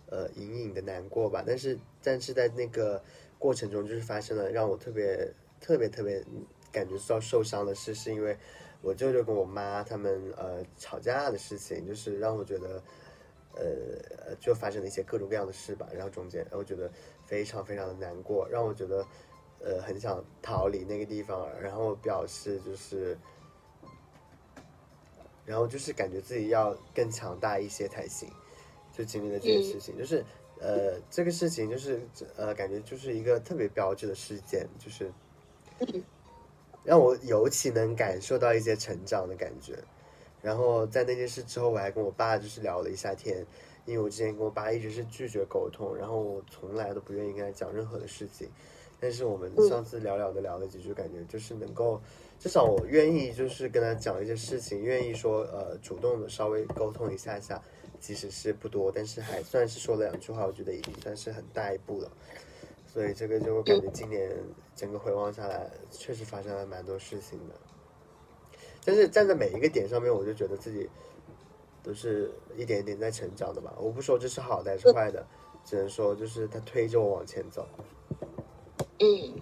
[0.10, 3.04] 呃隐隐的难过吧，但是但是在那个。
[3.40, 6.26] 过程中就是发生了让我特别特别特别
[6.72, 8.36] 感觉到受伤的事，是因为
[8.82, 12.82] 我舅舅跟我妈他们呃吵架的事情，就是让我觉得
[13.54, 15.88] 呃就发生了一些各种各样的事吧。
[15.94, 16.92] 然后中间我觉得
[17.28, 19.06] 非常非常的难过，让我觉得
[19.64, 23.16] 呃很想逃离那个地方，然后表示就是，
[25.46, 28.28] 然后就是感觉自己要更强大一些才行，
[28.92, 30.26] 就经历了这件事情，就是。
[30.60, 32.02] 呃，这个事情就是
[32.36, 35.14] 呃，感觉就是一个特别标志的事件，就是
[36.84, 39.78] 让我尤其能感受到一些成长的感觉。
[40.48, 43.46] 然后在那件事之后，我还跟我爸就是聊了一下天，
[43.86, 48.48] 因为我之前跟我爸一直是拒绝沟通，然后我从来都不愿意跟他讲任何的事情。
[48.98, 52.02] 但是我们上次聊聊的聊了几句，感觉就是能够
[52.40, 57.62] 至少我愿意就是跟他讲一些事情，愿意说呃主动的稍微沟通一下下。
[58.00, 62.10] 即使是不多，但是还算是说了两句话，我觉得已经算是很大一步了。
[62.86, 64.32] 所以这个就感觉今年
[64.76, 67.56] 整个回望下来，确实发生了蛮多事情的。
[68.88, 70.90] 但是站在每一个点上面，我就觉得自己
[71.84, 73.74] 都是一点一点在成长的吧。
[73.78, 75.28] 我不说这是好的还是坏的，
[75.66, 77.68] 只能说就是他推着我往前走。
[79.00, 79.34] 嗯。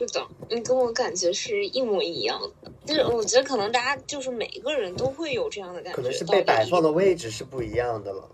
[0.00, 2.72] 是的，你跟我感觉是一模一样的。
[2.84, 8.28] 就是我觉得可能大家就是每一个人都会有这样的感觉，可能是被摆放的位置是不一样的了。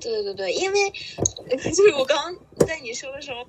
[0.00, 0.90] 对对对，因为
[1.58, 3.44] 就是我刚刚在你说的时候，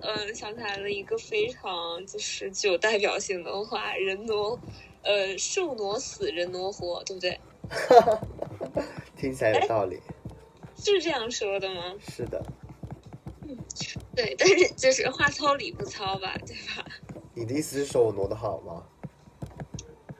[0.00, 4.58] 嗯，想起来了一个非常就是具有代表性的话：人挪，
[5.02, 7.40] 呃，树挪死，人挪活，对不对？
[9.16, 9.98] 听起来有道理。
[10.76, 11.94] 是这样说的吗？
[12.00, 12.42] 是的。
[13.48, 13.56] 嗯。
[14.14, 16.84] 对，但是就是话糙理不糙吧，对吧？
[17.34, 18.86] 你的意思是说我挪的好吗？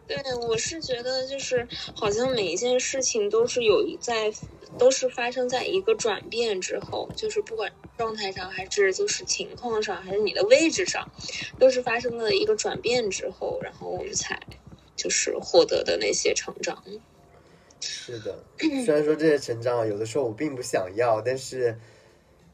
[0.06, 0.16] 对，
[0.48, 4.32] 我是觉得就是好像每一件事情都是有在，
[4.78, 11.10] 都是发生在一个转变之后，就是不管状态上还是就是情况上，还是你的位置上，
[11.58, 14.40] 都是发生了一个转变之后，然后我们才
[14.94, 16.82] 就是获得的那些成长。
[17.80, 21.78] 是的，虽然说这些成长有的时候我并不想要，但是。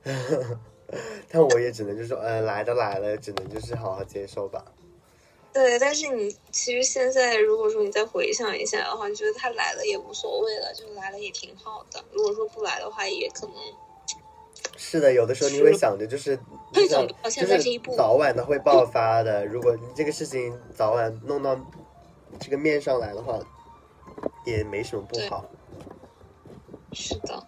[1.28, 4.64] 但我也只能就说，呃，来都来了，只能就是好好接受吧。
[5.52, 12.02] 对，但是你其实现在如果说你再回想一下的话，你觉得他来了也无所谓了，就来了也挺好的。
[12.12, 13.56] 如果说不来的话，也可能。
[14.76, 16.38] 是的，有的时候你会想着，就是
[16.72, 17.96] 会走不到现在这一步。
[17.96, 19.44] 早晚的会爆发的。
[19.44, 21.58] 如果你这个事情早晚弄到
[22.38, 23.38] 这个面上来的话，
[24.46, 25.44] 也没什么不好。
[26.92, 27.46] 是的。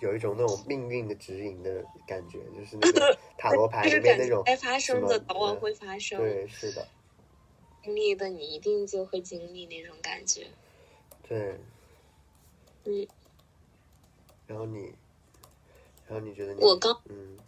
[0.00, 6.18] 有一种那种命运的指引的感觉，就是那个塔罗牌里面那种该发生的早晚会发生。
[6.18, 6.86] 对，是的。
[7.84, 10.48] 经历的你一定就会经历那种感觉。
[11.26, 11.58] 对。
[12.84, 13.06] 嗯。
[14.46, 14.92] 然后你，
[16.06, 16.54] 然后你觉得？
[16.56, 17.38] 我刚，嗯，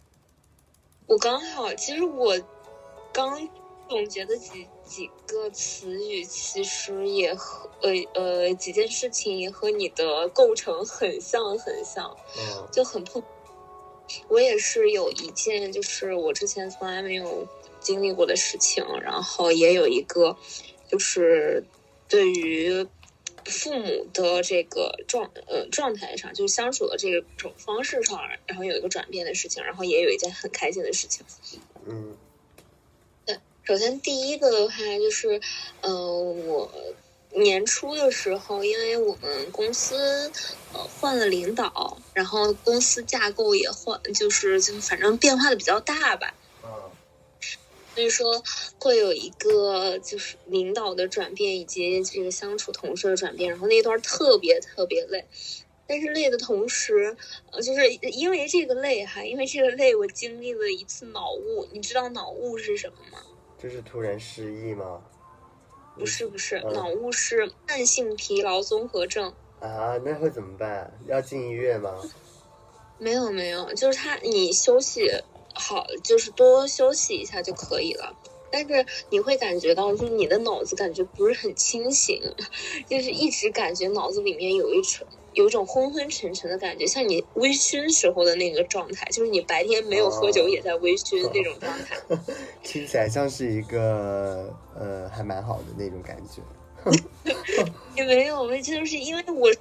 [1.07, 2.39] 我刚好，其实我
[3.11, 3.49] 刚
[3.89, 13.21] 总结的几几个词语，其实也和呃呃几件事情也和你的构成很像很像，嗯，就很碰。
[14.27, 17.47] 我也是有一件，就是我之前从来没有
[17.79, 20.37] 经历过的事情，然后也有一个，
[20.89, 21.63] 就是
[22.07, 22.87] 对于。
[23.45, 31.25] 父母的这个状呃状态上，就是相处的这种方式上，然后有一个转变的事情，然后也有一件很开心的事情。
[31.87, 32.15] 嗯，
[33.25, 35.41] 对，首先第一个的话就是，
[35.81, 36.71] 嗯，我
[37.35, 40.31] 年初的时候，因为我们公司
[40.73, 46.37] 呃换了领导，然后公司架构也换，就是就反正变化的比较大吧。
[47.93, 48.41] 所以说
[48.79, 55.27] 会有一个就是领导的转变，以及这个相处同事的转变，然后那段特别特别累，
[55.85, 57.17] 但是累的同时，
[57.51, 61.67] 呃，就是因为这个累哈，因为这个累，我经历了一次脑雾。
[61.73, 63.21] 你知道脑雾是什么吗？
[63.57, 65.10] 就是突然失忆吗？
[65.95, 69.97] 不是不是，脑雾是慢性疲劳综合症啊。
[70.03, 70.91] 那会怎么办？
[71.07, 72.01] 要进医院吗？
[72.97, 75.09] 没有没有，就是他你休息。
[75.53, 78.15] 好，就是多休息一下就可以了。
[78.51, 82.21] 但是你会感觉到，就是你的脑子感觉不是很清醒，
[82.87, 91.97] 就是一直感觉脑子里面有一种有一种昏昏沉沉的感觉，像你微醺时候的那个状态，就是你白天没有喝酒也在微醺那种状态。
[92.61, 96.41] 听起来像是一个呃，还蛮好的那种感觉。
[97.95, 99.59] 也没有，就是因为我是。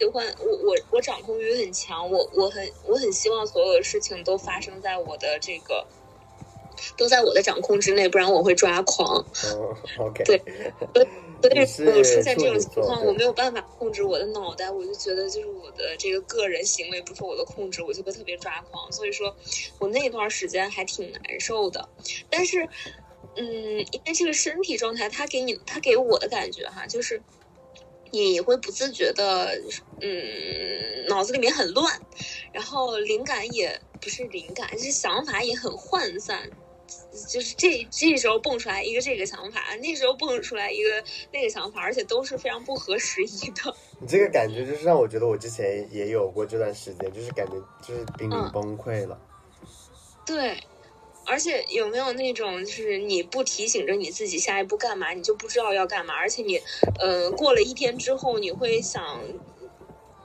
[0.00, 5.84] 喜欢我我我掌控欲很强，我我很我很希望所有的事情都发生在我的这个，
[6.96, 9.24] 都在我的掌控之内，不然我会抓狂。
[10.24, 18.90] 对，所以所以出现这种情况，我没有办法控制我的脑袋，我就觉得就是我的这个个人行为不受我的控制，我就会特别抓狂。
[18.92, 19.34] 所以说
[19.78, 21.88] 我那段时间还挺难受的，
[22.28, 22.68] 但是
[23.36, 23.44] 嗯，
[23.78, 27.22] 因为这个身体状态，他给你他给我的感觉哈，就是。
[28.10, 29.60] 你会不自觉的，
[30.00, 32.00] 嗯，脑子里面很乱，
[32.52, 36.50] 然后灵感也不是灵感，就是想法也很涣散，
[37.28, 43.74] 就是这这时候蹦出来一个这个想法，那时候蹦出来一个那个想法，而且都是非常不合时宜的。
[44.00, 47.52] 你这个感觉就是让我觉得我之前也有过这段时间，就是感觉
[47.86, 49.18] 就是濒临崩溃了。
[50.26, 50.56] 对。
[51.30, 56.14] 而且有没有那种，就是你不提醒着你自己下一步干嘛，你就不知道要干嘛？
[56.14, 56.58] 而且你，
[56.98, 59.20] 呃，过了一天之后，你会想，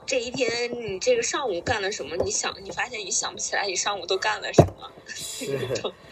[0.06, 2.16] 这一天你这个上午干了什么？
[2.24, 4.90] 你想，你发现你想不起来你上午都干了什么。
[5.06, 5.58] 是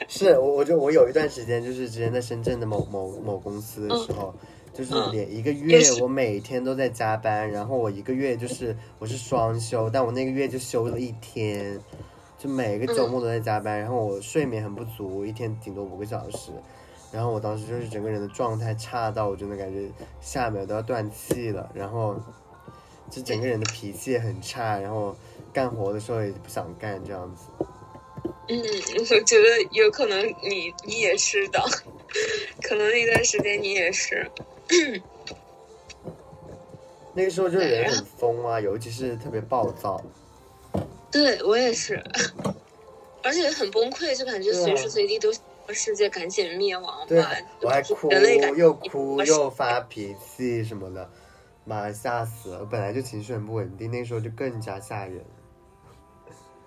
[0.08, 4.34] 是，我我就我有一段时间就是之前在深圳的某某某公司的时候，
[4.74, 11.80] 就是连一个月我每天都在加班，然后我一个月就是我是双休，但我那个月就休了一天。
[12.38, 16.50] 就每个周末都在加班，然后我睡眠很不足，一天顶多五个小时，
[17.12, 19.88] 然后我当时就是整个人的状态差到我真的感觉
[20.20, 22.16] 下一秒都要断气了，然后
[23.12, 25.14] 就整个人的脾气也很差，然后
[25.52, 27.66] 干活的时候也不想干这样子。
[28.48, 28.58] 嗯，
[28.98, 31.62] 我觉得有可能你你也是的，
[32.62, 34.30] 可能那段时间你也是。
[37.12, 40.02] 那个时候就人很疯啊，尤其是特别暴躁。
[41.10, 42.02] 对我也是，
[43.22, 45.30] 而且很崩溃，就感觉随时随地都
[45.68, 47.30] 世界赶紧灭亡吧。
[47.60, 48.10] 我还哭，
[48.56, 51.10] 又哭又发脾气什么的，
[51.64, 52.60] 妈吓死了！
[52.60, 55.24] 我本来就情绪很不稳定，那时候就更加吓人。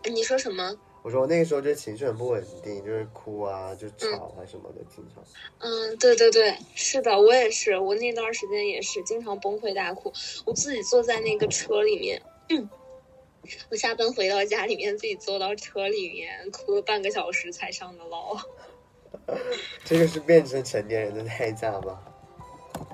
[0.04, 0.76] 你说什么？
[1.04, 5.24] 我说我那个时候就情绪很不稳定，就是哭啊，就吵啊什么的，经常。
[5.60, 10.12] 嗯，对对对，是的，我也是，我那段时间也是经常崩溃大哭，
[10.46, 12.22] 我自己坐在那个车里面。
[13.70, 18.36] 我下班回到家里面，自己坐到车里面哭了半个小时才上的楼。
[19.86, 22.00] 这个是变成成年人的代价吗？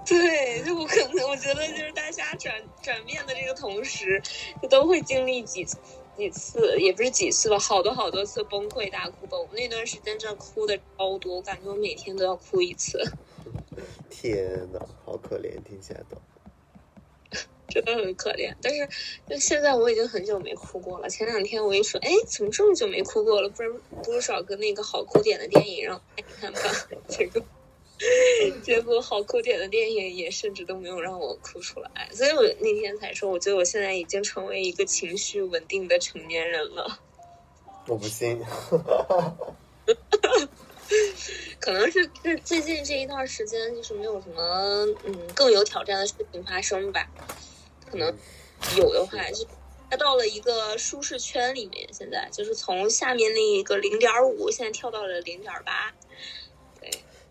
[0.06, 4.22] 对，就我可能我觉得就是大家转转变的这个同时，
[4.62, 5.64] 就都会经历几
[6.18, 9.38] 几次，也不是几次了，好多好多次崩溃大哭吧。
[9.38, 13.00] 我那段时间真的哭的超多，我感觉我每天都要哭一次。
[14.10, 16.18] 天呐，好可怜，听起来都。
[17.70, 18.54] 真的很可怜。
[18.62, 18.86] 但是
[19.30, 21.08] 就现在我已经很久没哭过了。
[21.08, 23.48] 前两天我一说，哎，怎么这么久没哭过了？
[23.50, 23.72] 不然
[24.04, 26.60] 不如找个那个好哭点的电影让我看吧。
[27.08, 27.42] 结果
[28.64, 32.10] 结果好哭点的电影也甚至都没有让我哭出来。
[32.12, 37.00] 所以我那天才说，我觉得我现在已经成为一个情绪稳定的成年人了。
[37.88, 38.42] 我不信。
[41.60, 47.08] 可能是这最近这一段时间，就是没有什么嗯更有挑战的事情发生吧。
[47.90, 48.12] 可能
[48.78, 49.46] 有的话，就
[49.90, 51.88] 他到了一个舒适圈里面。
[51.94, 55.94] 现在就是从下面那一个零点五，现在跳到了零点八。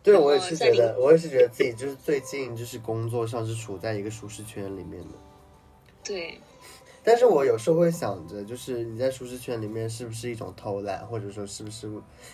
[0.03, 5.15] 对，我也是觉得，我也是觉得自己就是最近就是工作上是处在一个舒适圈里面的。
[6.03, 6.41] 对。
[7.03, 11.91] 但是我有时候会想着，就是你在舒适圈里面是不是一种偷懒，或者说是不是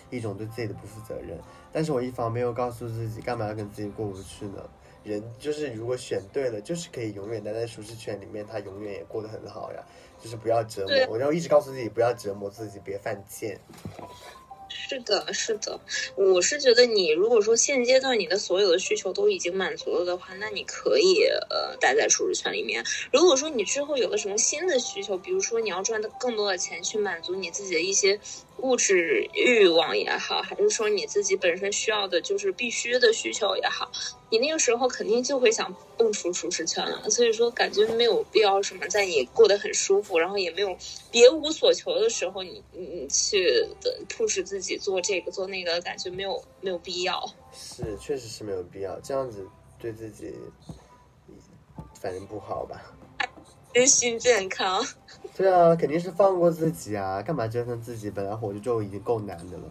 [0.09, 1.39] 一种对自己的不负责任？
[1.71, 4.61] 但是我一方面又告诉自己，干嘛要跟自己过不去呢？
[5.03, 9.81] 人就是如果选对了，就是可以永远待在舒适圈里面，他永远也过得很好呀。
[10.21, 13.57] 就是不要折磨，我就一直告诉自己不要折磨自己，别犯贱。
[14.79, 15.79] 是的，是的，
[16.15, 22.85] 我是觉得你如果说现阶段你的所有的需求都已经满足了的话，那你可以呃待在舒适圈里面。
[23.11, 28.19] 如果说你之后有了什么新的需求，比如说你要赚的更多的钱去满足你自己的一些
[28.59, 33.91] 物质欲望也好，还是说你自己本身需要的就是必须的需求也好。
[34.29, 40.75] 你那个时候肯定就会想蹦出舒适圈了，所以说感觉没有必要什么在你过得很舒服，然后也没有
[41.11, 47.23] 别无所求的时候，你你去的 push 自己做这个做那个，感觉没有没有必要。
[47.53, 49.47] 是，确实是没有必要，这样子
[49.79, 50.33] 对自己
[52.01, 52.96] 反正不好吧？
[53.77, 54.83] 身心健康。
[55.35, 58.09] 对啊，肯定是放过自己啊，干嘛折腾自己？
[58.09, 59.63] 本来活着就已经够难的了。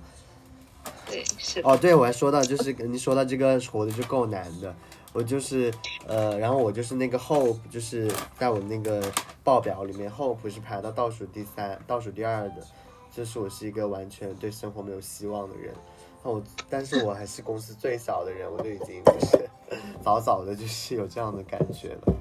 [1.10, 4.72] 对，是哦，对，我还说到，就是你说到这个活的就够难的，
[5.12, 5.72] 我就是
[6.06, 9.02] 呃，然后我就是那个 hope，就是在我那个
[9.42, 12.64] 报表里面，hope 是排到倒数第三、倒数第二的，
[13.12, 15.74] 就是我是一个完全对生活没有希望的人。
[16.22, 16.40] 那我，
[16.70, 19.50] 但是我还是公司最小的人，我就已经就是
[20.00, 22.14] 早早的就是有这样的感觉了，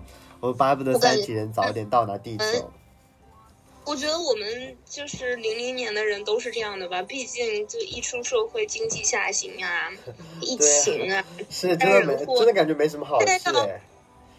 [0.46, 2.72] 我巴不得三体人早点到达地球。
[3.84, 9.92] 我觉得我们就是零零年的人都是这样的吧，毕竟就一出社会，经济下行啊，
[10.42, 13.26] 疫情啊，是真的没真的感觉没什么好事。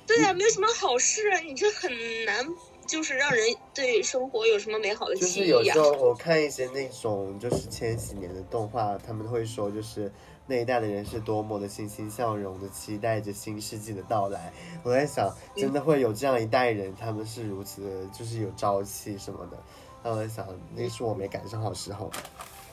[0.06, 1.90] 对啊，没有什么好事，你这很
[2.24, 2.46] 难，
[2.86, 3.44] 就是让人
[3.74, 5.26] 对生活有什么美好的记忆。
[5.26, 10.12] 就是有时候我看一些那种就是千禧年的动画，他们会说就是。
[10.46, 14.52] 那一代的人是多么的欣欣向荣的期待着新世纪的到来。
[14.84, 19.58] 我在想，真的会有这样一代人，他们是如此的，就是有朝气什么的。
[20.04, 22.10] 那我在想，那是我没赶上好时候。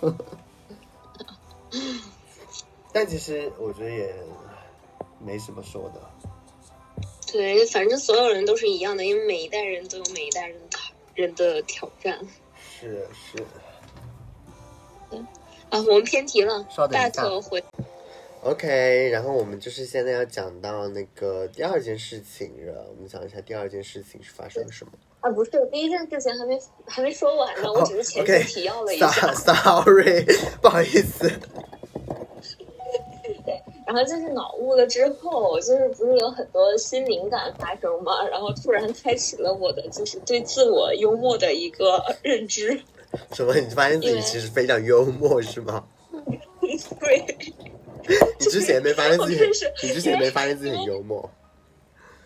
[2.93, 4.13] 但其实我觉得也
[5.19, 5.99] 没什么说的。
[7.31, 10.61] 对，反正所有人都是一样的，因为每一代人都有每一代人
[11.15, 12.19] 人的挑战。
[12.79, 13.43] 是是。
[15.73, 16.63] 啊，我们偏题了。
[16.69, 17.27] 稍等一下。
[17.41, 17.63] 回。
[18.43, 22.85] OK，然后我们就是现在要讲到那个第二件事情了。
[22.89, 24.91] 我们讲一下第二件事情是发生了什么。
[25.21, 29.09] 啊，不是，第一件事情还没还没说完呢，我只是前面提要了一下。
[29.33, 30.25] Sorry，
[30.61, 31.27] 不好意思。
[33.45, 38.27] 对，然后就是脑雾了之后，就是不是有很多新灵感发生嘛？
[38.27, 42.81] 然后突然开启了我的就是对自我幽默的一个认知。
[43.33, 43.53] 什么？
[43.55, 45.83] 你发现自己其实非常幽默是吗？
[46.99, 47.25] 对。
[48.39, 49.39] 你之前没发现自己？
[49.87, 51.29] 你之前没发现自己很幽默？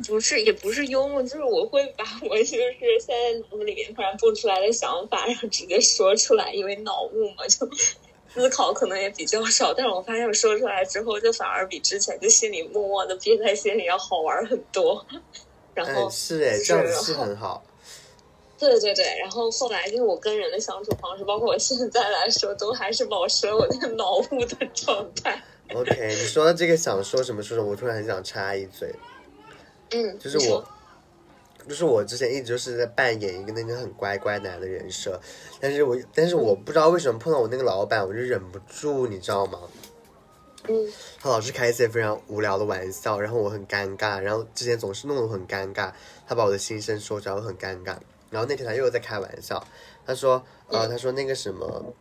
[0.07, 2.55] 不是，也不是幽默，就是我会把我就是
[2.99, 7.67] 现在脑子里面突然蹦出来的想法，然后直接说出来，因为脑雾嘛，就
[8.33, 9.73] 思考可能也比较少。
[9.73, 15.05] 但是我发现我说出来之后，就反而比之前就心里默默的憋在心里要好玩很多。
[15.73, 17.63] 然后是哎，这样子是很好。
[18.57, 25.41] 对对对，然后后来就是我跟人的相处方式，包括我现在来说，都还是保持了我那个脑雾的状态。
[25.73, 28.93] OK，你说这个想说什么说什么，我突然很想插一嘴。
[29.91, 30.65] 嗯，就是我，
[31.67, 35.19] 就是我之前一直就是在扮演一个那个很乖乖男的人设，
[35.59, 39.59] 但是我但是我不知道为什么碰到我那个老板，我就忍不住，你知道吗？
[40.69, 40.91] 嗯，
[41.21, 45.91] 他老是开一些非常无聊的玩笑，然后我很尴尬，然后之前总是弄得我很尴尬，
[46.27, 47.95] 他把我的心声说出来，我很尴尬。
[48.29, 49.65] 然后那天他又在开玩笑，
[50.05, 51.93] 他说，呃，他说那个什么，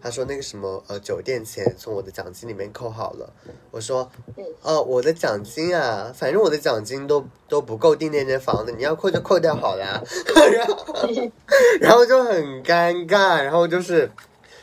[0.00, 3.32] 他说那个什么，呃，酒店钱从我的奖金里面扣好了。
[3.70, 4.10] 我说，
[4.62, 10.02] 哦，我的奖金啊，反正我的奖金都都不够订那间房子，你要扣就扣掉好了。
[10.52, 10.74] 然后，
[11.80, 14.10] 然后就很尴尬，然后就是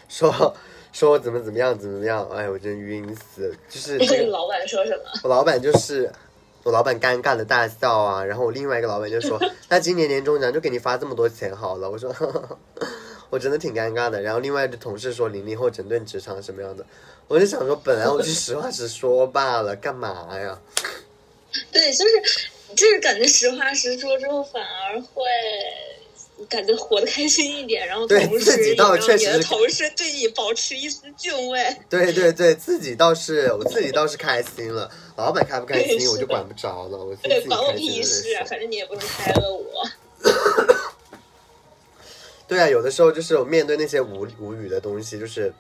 [0.09, 0.55] 说
[0.91, 3.55] 说我怎么怎么样怎么样，哎，我真晕死。
[3.69, 5.03] 就是老板说什么？
[5.23, 6.11] 我老板就是。
[6.63, 9.39] 我老板尴尬的大笑啊，然后我另外一个老板就说，
[9.69, 11.89] 那今年年终奖就给你发这么多钱好了。
[11.89, 12.13] 我说，
[13.31, 14.21] 我真的挺尴尬的。
[14.21, 16.85] 然后另外的同事说零零后整顿职场什么样的，
[17.27, 20.59] 我就想说，本来我就实话实说罢了，干嘛呀？
[21.71, 22.21] 对，就是
[22.75, 25.23] 就是感觉实话实说之后，反而会
[26.49, 31.63] 感觉活得开心一点， 然后对同自己倒确的同事对你保持一丝敬畏。
[31.89, 37.15] 对对对，自己倒是我自己倒是开心了，老板开不开心我就管不着了，我
[37.47, 38.45] 管我屁事啊！
[38.47, 39.87] 反正你也不能开了我。
[42.47, 45.53] 对啊，有的时候就是我面对那些无无语的东西，就是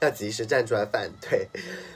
[0.00, 1.48] 要及时站出来反对。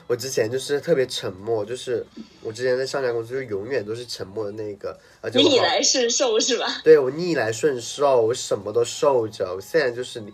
[0.07, 2.05] 我之前就是特别沉默，就是
[2.43, 6.67] 我之前在上家公司就永远都是沉默的那个，而且逆来顺受是吧？
[6.83, 9.55] 对我逆来顺受，我什么都受着。
[9.55, 10.33] 我现在就是你，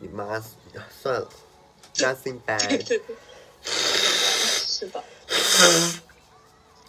[0.00, 0.42] 你妈
[1.02, 1.28] 算了，
[1.96, 2.68] nothing 对 bad。
[2.68, 3.16] 对对，
[3.64, 5.02] 是的。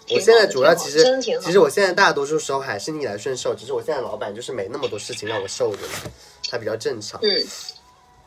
[0.10, 1.04] 我现在主要其实
[1.42, 6.12] 其实我现在大多数时候还是逆来顺受，只是我现在老板就是没那么多事情让我受着了，
[6.50, 7.20] 他比较正常。
[7.22, 7.46] 嗯，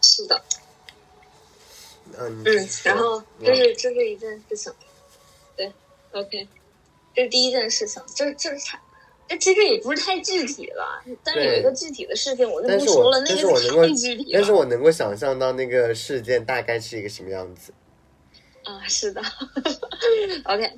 [0.02, 0.42] 是的，
[2.18, 4.72] 嗯嗯，然后嗯这是这是一件事情，
[5.56, 5.72] 对
[6.12, 6.48] ，OK，
[7.14, 8.80] 这是第一件事情，这这是太，
[9.28, 17.72] 这其实也不是太具体了，但是有一个具体的事情我就不说了，那个太具体但是我能够想象到那个事件大概是一个什么样子。
[18.64, 19.22] 啊，是的，
[20.44, 20.70] OK。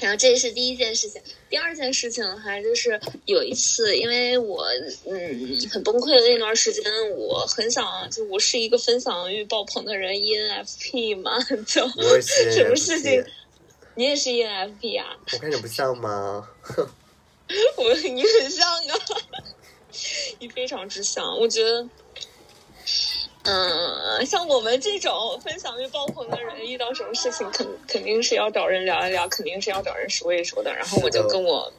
[0.00, 4.64] 然后这是第一件事情，第二件事情的话，就是有一次，因为我
[5.06, 6.82] 嗯很崩溃的那段时间，
[7.16, 11.86] 我很想，就我是一个分享欲爆棚的人，ENFP 嘛， 就
[12.22, 13.24] 什么事情
[13.94, 15.16] 你也是 ENFP 啊？
[15.32, 16.48] 我看着不像吗？
[17.76, 18.96] 我你很像啊，
[20.38, 21.88] 你非常之像，我觉得。
[23.44, 30.74] 嗯，像我们这种分享欲爆棚的人，遇到什么事情肯肯定是要找人聊一聊，肯定是要找人说一说的。
[30.74, 31.72] 然后我就跟我，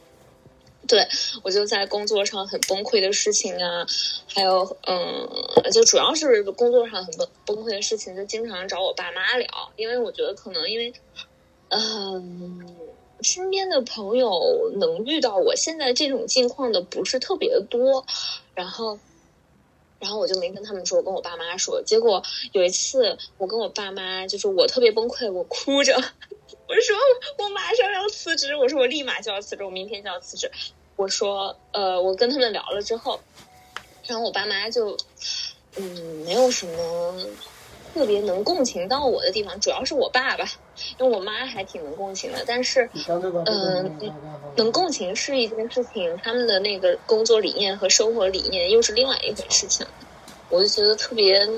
[0.88, 1.06] 对
[1.42, 3.86] 我就在工作上很崩溃的事情啊，
[4.26, 5.28] 还有嗯，
[5.72, 10.92] 就主要是工作上很崩崩溃的事情，就经常找我爸妈聊，因为我觉得可能因为，
[11.68, 12.76] 嗯。
[13.24, 18.04] 身边的朋友能遇到我现在这种境况的不是特别多，
[18.52, 18.98] 然后，
[20.02, 21.80] 然后我就没跟他们说，我跟我爸妈说。
[21.80, 26.96] 结果有一次，我跟我爸妈就是我特别崩溃，我哭着，我说
[27.38, 30.50] 我马上要辞职，我说我立马就要辞职，我明天就要辞职。
[30.96, 33.20] 我说呃，我跟他们聊了之后，
[34.08, 34.96] 然后我爸妈就
[35.76, 35.84] 嗯
[36.26, 37.14] 没有什么
[37.94, 40.44] 特别能共情到我的地方，主要是我爸爸，
[40.98, 42.88] 因为我妈还挺能共情的，但是
[43.46, 43.98] 嗯，
[44.56, 49.86] 能共情是一件事情，他们的那个工作理念和生活理念又是另外一回事情。
[50.48, 51.48] 我就觉得特别，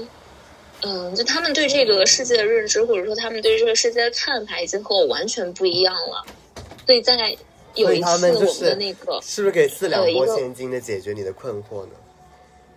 [0.83, 6.25] 嗯，就他们对这个世界的认知，或者说他们对这个世界的看法，已经和我完全不一样了。
[6.87, 7.37] 所以在
[7.75, 11.93] 有一次我们们就是的那个，是不是可以四两拨千斤的解决你的困惑呢？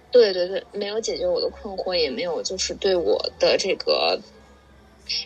[0.09, 4.19] 对对对，没有解决我的困惑，也没有就是对我的这个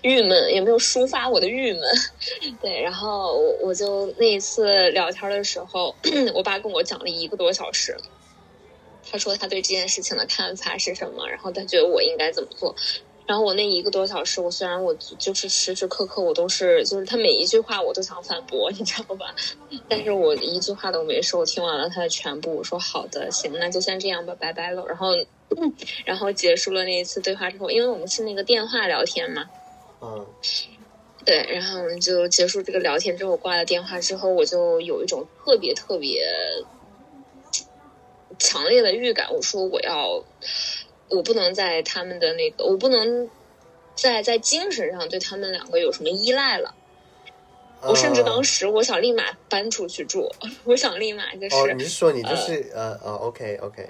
[0.03, 1.82] 郁闷，也没有抒发我的郁闷。
[2.61, 5.95] 对，然后我我就那一次聊天的时候，
[6.34, 7.95] 我爸跟我讲了一个多小时。
[9.03, 12.75] 他说他对这件事情的看法是什么，然后他觉得我应该怎么做。
[13.27, 19.34] 然后我那一个多小时，我虽然我就是时时刻刻我都是，就是他每一句话我都想反驳， 你知道吧？
[19.88, 24.86] 但是我一句话都没说，我听完了他的全部，我说好的，行，那就先这样吧，拜拜了。
[24.88, 25.09] 然后，
[26.05, 29.45] 然后结束了那一次对话之后，因为我们是那个电话聊天嘛，
[30.01, 30.25] 嗯，
[31.25, 36.27] 对，然后我们就结束这个聊天之后，挂了电话之后，我就有一种特别特别
[38.39, 40.23] 强烈的预感，我说我要，
[41.09, 43.29] 我不能在他们的那个，我不能
[43.95, 46.73] 在在精神上对他们两个有什么依赖了。
[47.83, 50.31] 我甚至当时时我想立马搬出去住，
[50.65, 53.89] 我想立马就是，哦，你是说你就是呃呃，OK OK，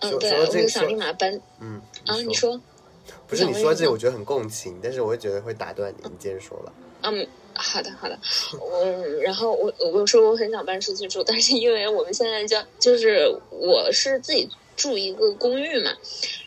[0.00, 2.60] 嗯，对，我就想立马搬嗯啊，你说，
[3.26, 6.72] 不是你说这，我觉得很共情，但是我会觉得会打断你，你接着说吧。
[7.02, 8.16] 嗯，好的好的，
[8.84, 15.90] 嗯，然后我我说我很想搬出去住，但是因为我们现在就就是我是自己住一个公寓嘛，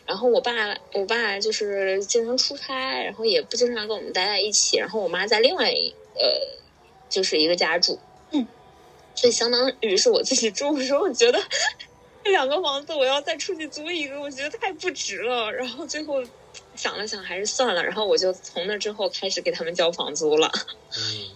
[0.06, 0.52] 然后我爸
[0.94, 6.24] 我爸就是经常出差，然后也不经常跟我们待在一起，然后我妈在另外一呃
[7.10, 7.98] 就是一个家住，
[8.30, 8.46] 嗯，
[9.14, 11.38] 所以相当于是我自己住的时候，我觉得
[12.24, 16.24] 这 两个房子我要再出去租一个，我觉得太不值了，然后最后。
[16.76, 17.82] 想了想，还是算了。
[17.82, 20.50] 然后我就从那之后开始给他们交房租了。
[20.96, 21.30] 嗯，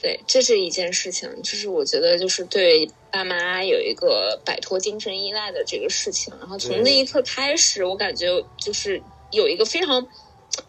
[0.00, 6.34] 对，这是一件事情，就是我觉得就是对爸妈有一个摆脱精神依赖的这个事情。
[6.38, 8.26] 然后从那一刻开始，我感觉
[8.58, 10.06] 就是有一个非常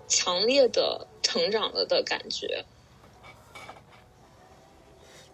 [0.07, 2.65] 强烈的成长了的感觉。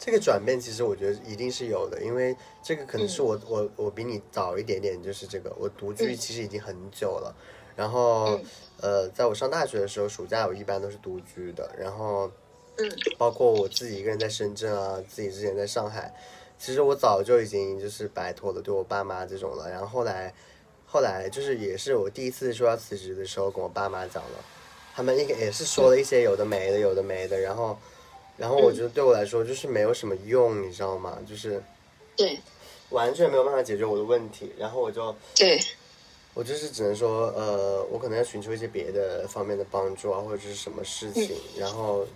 [0.08, 2.34] 这个转变其实我觉得一定是有的，因为
[2.64, 6.16] 这个可能是我、我我比你早一点点，就是这个我独居嗯。
[6.16, 7.36] 其实已经很久了，
[7.76, 8.46] 然后、嗯。
[8.80, 12.32] 呃，在我上大学的时候，暑假我一般都是独居的，然后
[12.78, 12.90] 嗯。
[13.18, 16.14] 包括我自己一个人在深圳啊，自己之前在上海，
[16.58, 20.34] 其实我早就已经就是摆脱了对我爸妈这种了，然后后来
[20.86, 24.46] 后来就是也是我第一次说要辞职的时候跟我爸妈讲了，
[24.96, 27.78] 他们应该也是说了一些有的没的有的没的，然后
[28.38, 31.18] 然后我觉得对我来说就是没有什么用，你知道吗？
[31.28, 31.62] 就是
[32.16, 32.40] 对
[32.90, 35.60] 完全没有办法解决我的问题，然后我就对，
[36.34, 41.36] 我就是只能说，呃，我可能要寻求一些别的方面的帮助啊，或者是什么事情。
[41.58, 42.08] 然后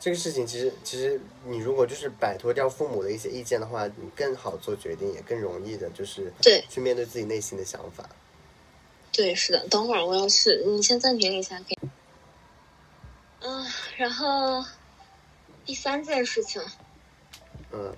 [0.00, 8.08] 这个事情其实，其实你如果就是摆脱掉父母的一些意见的话，你更好做决定，也更容易的，就是对去面对自己内心的想法。
[9.12, 9.66] 对，是的。
[9.68, 11.88] 等会儿我要去，你先暂停一下，可以。
[13.40, 14.64] 嗯、然后
[15.68, 16.62] 第三件事情，
[17.72, 17.94] 嗯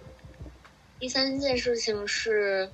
[0.99, 2.69] 第三件事情是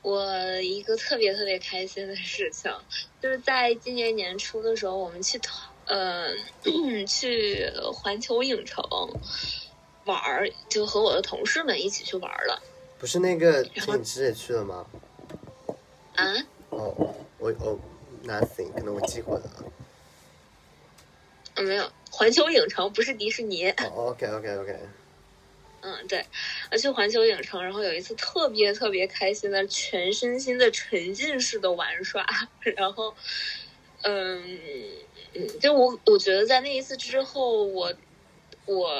[0.00, 2.72] 我一个特别特别开心的事情，
[3.20, 6.30] 就是在今年年初的时候，我们去团呃
[7.06, 8.82] 去环球影城
[10.06, 12.62] 玩儿，就和我的同事们一起去玩儿了
[12.98, 14.86] 不是那个影师也去了吗？
[16.16, 16.24] 啊。
[16.70, 17.78] 哦，我哦
[18.24, 19.64] ，nothing，可能我记混了。
[21.60, 23.68] 嗯，没有，环球影城不是迪士尼。
[23.70, 24.78] 哦，OK OK OK，
[25.82, 26.24] 嗯，对，
[26.70, 32.26] 我去环球影城，然后有一次特别特别开心的全身心的沉浸式的玩耍，
[32.76, 33.14] 然后，
[34.02, 34.58] 嗯
[35.34, 37.92] 嗯，就我我觉得在那一次之后，我
[38.64, 38.90] 我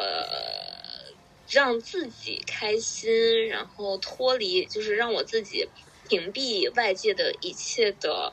[1.49, 5.67] 让自己开心，然后脱离，就是让我自己
[6.09, 8.33] 屏蔽外界的一切的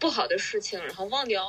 [0.00, 1.48] 不好的事情，然后忘掉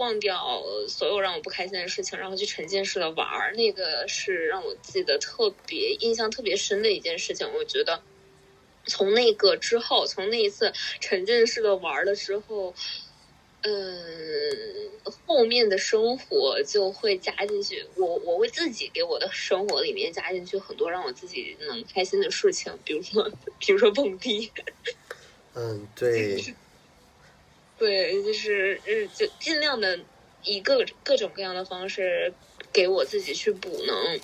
[0.00, 7.46] 忘掉所有让我不开心的事情，然后去沉浸式的玩儿，那个是让我记得特别印象特别深的一件事情。
[7.54, 8.02] 我觉得
[8.86, 12.74] 从那个之后，从那一次沉浸式的玩儿了之后，
[13.62, 13.92] 嗯，
[15.26, 17.86] 后面的生活就会加进去。
[17.96, 24.50] 我我会自己给我的生活里面加进去很多让我自己能开心的事情，比如说比如说蹦迪。
[25.52, 26.38] 嗯，对，
[27.80, 29.98] 对，就是嗯，就尽量的
[30.44, 32.34] 以各各种各样的方式
[32.70, 34.20] 给我自己去补能，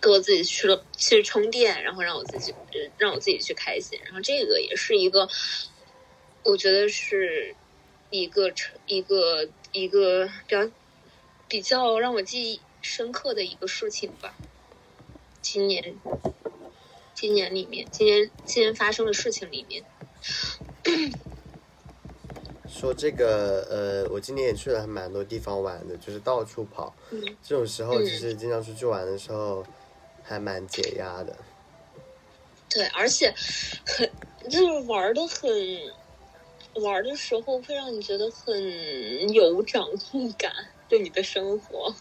[0.00, 2.54] 给我自己去了去充电，然后让我自己
[2.96, 5.28] 让我自己去开心，然后这个也是一个，
[6.42, 7.54] 我觉得是
[8.08, 10.70] 一个成一个一个比较
[11.48, 14.38] 比较让我记忆深刻的一个事情吧。
[15.42, 16.00] 今年，
[17.14, 19.84] 今年里面，今年今年发生的事情里面。
[22.72, 26.92] 说这个呃，我今年也去了还蛮多地方玩的，就是到处跑。
[27.10, 29.62] 嗯这种时候嗯其实经常出去玩的时候，
[30.22, 31.36] 还蛮解压的。
[32.70, 33.32] 对，而且
[33.84, 34.10] 很
[34.50, 35.50] 就是玩的很，
[36.82, 40.50] 玩的时候会让你觉得很有掌控感，
[40.88, 41.94] 对你的生活。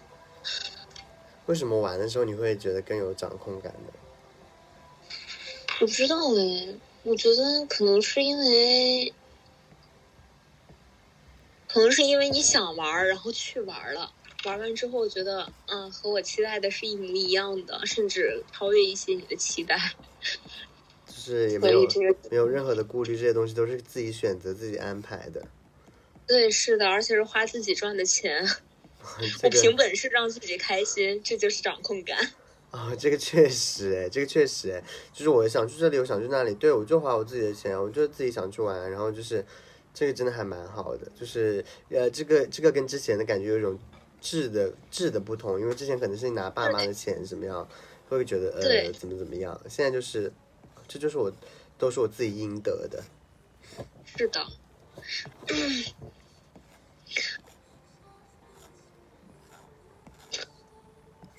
[1.47, 3.91] 为什么玩的时候你会觉得更有掌控感呢？
[5.81, 9.13] 我不知道哎，我觉得可能是因为，
[11.71, 14.11] 可能是因为你想玩，然后去玩了。
[14.43, 19.77] 玩完之后觉得，嗯，和我期待的是一模一样的，甚至超越一些你的期待。
[21.05, 25.45] 就是也没有这个没有任何的顾虑，这些东西都是自己选择、自己安排的。
[26.27, 28.45] 对，是的，而且是花自己赚的钱。
[29.39, 32.17] 这我凭本事让自己开心，这就是掌控感。
[32.71, 39.45] 啊、这个确实哎，这个确实哎，就是我想去这里，我想去那里，对我就花我自己的钱，我就自己想去玩，然后就是
[39.93, 43.77] 这个真的还蛮好的，就是呃，这个这个跟之前的感觉有一种
[44.21, 47.67] 质的质的不同，因为之前可能是你拿爸妈的钱怎么样，
[48.07, 50.31] 会觉得呃怎么怎么样，现在就是
[50.87, 51.31] 这就是我
[51.77, 53.03] 都是我自己应得的。
[54.05, 54.45] 是的，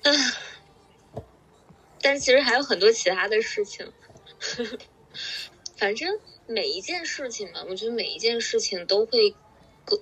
[0.03, 0.33] 嗯，
[2.01, 3.85] 但是其实还有很多其他的事情。
[4.39, 4.77] 呵 呵
[5.77, 9.35] 反正每一件事情嘛，我觉得每一件事情都会，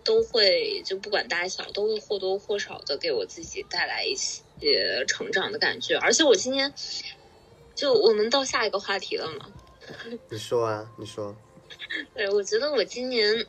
[0.04, 5.96] 都会就不管大小，都会或多或少的给我自己带来一些成长的感觉。
[5.98, 6.74] 而且我今天，
[7.76, 9.52] 就我们到下一个话题了嘛。
[10.30, 11.36] 你说啊，你说，
[12.14, 13.46] 对，我觉得我今年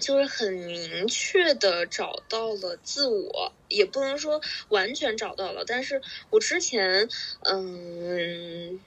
[0.00, 7.08] 就是很明确的找到了自我，也不能说完全找到了，但是我之前，
[7.42, 8.80] 嗯，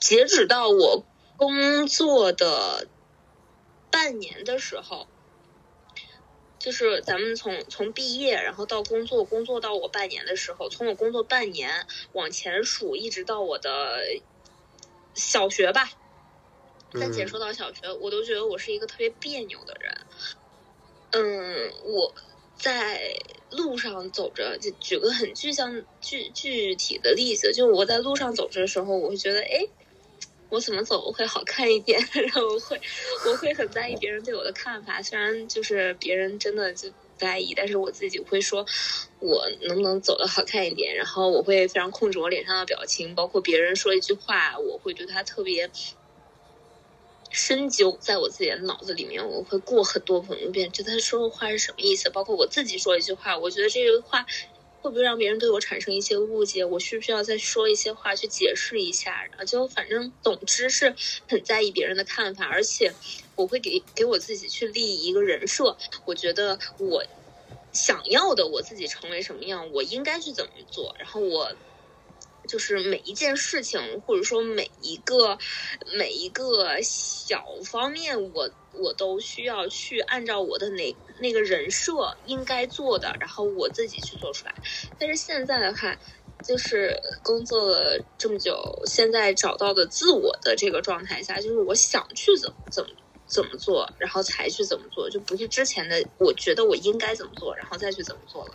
[0.00, 1.04] 截止到我
[1.44, 2.88] 工作的
[3.90, 5.06] 半年的时候，
[6.58, 14.00] 就是咱们从从毕业，然后到工作，工作到我半年的时候，从我工作半年往前数，一直到我的
[15.14, 15.90] 小学吧，
[16.98, 20.06] 暂且说到小学，我都觉得我是一个特别别扭的人。
[21.10, 22.14] 嗯，我
[22.58, 23.18] 在
[23.50, 29.68] 路上走着，就举个很具象、具具体的例子，就我在路上走着的时候，我会觉得，哎。
[30.54, 31.98] 我怎么走会好看一点？
[32.14, 32.80] 然后我会，
[33.26, 35.02] 我会很在意别人对我的看法。
[35.02, 38.64] 虽然就是别人真的就不在意，但是我自己会说，
[39.18, 40.94] 我能不能走的好看一点？
[40.94, 45.68] 然后我会非常控制我脸上的表情，包括别人说一句话，我会对他特别
[47.30, 52.08] 深究，在我自己的脑子里面，我会过很多很多遍，就他说的话是什么意思？
[52.10, 54.24] 包括我自己说一句话，我觉得这句话。
[54.84, 56.62] 会不会让别人对我产生一些误解？
[56.62, 59.24] 我需不需要再说一些话去解释一下？
[59.30, 60.94] 然后就反正总之是
[61.26, 62.92] 很在意别人的看法，而且
[63.34, 65.78] 我会给给我自己去立一个人设。
[66.04, 67.02] 我觉得我
[67.72, 70.94] 想要的我自己成为什么样，我应该去怎么做。
[70.98, 71.50] 然后我。
[72.54, 75.36] 就是每一件事情，或者说每一个
[75.98, 84.54] 每一个小方面，我我都需要去按照我的那那个人设应该做的，然后我自己去做出来。
[85.00, 85.98] 但是现在的话，
[86.46, 92.90] 就是工作了这么久，现在找到的自我的这个状态下，就是我想去怎么怎么
[93.26, 98.54] 怎么做，然后才去怎么做，就不是之前的我觉得我应该怎么做，然后再去怎么做了，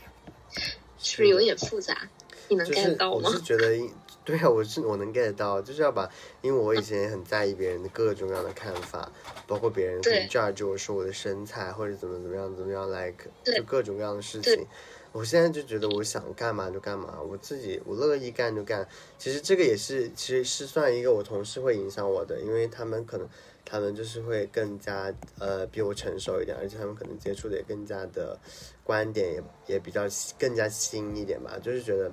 [0.97, 2.09] 是不是有点复杂？
[2.49, 3.29] 你能 get 到吗？
[3.29, 3.77] 我 是觉得，
[4.25, 6.09] 对啊，我是我能 get 到，就是要把，
[6.41, 9.11] 因为我以前也很在意别人的各种各样的看法，
[9.47, 14.65] 包括别人可能 judge 我说我的身材或者怎么怎么样怎么样，like 就各种各样的事情。
[15.11, 18.87] 我现在就觉得我想干嘛就干嘛，我自己我乐意干就干。
[19.17, 23.27] 其实这个也是，其实是算一个我同事会影响我的，因为他们可能。
[23.63, 28.37] 他们就是会更加呃比我成熟一点，而且他们可能接触的也更加的
[28.83, 30.03] 观点也也比较
[30.39, 31.57] 更加新一点吧。
[31.61, 32.11] 就是觉得，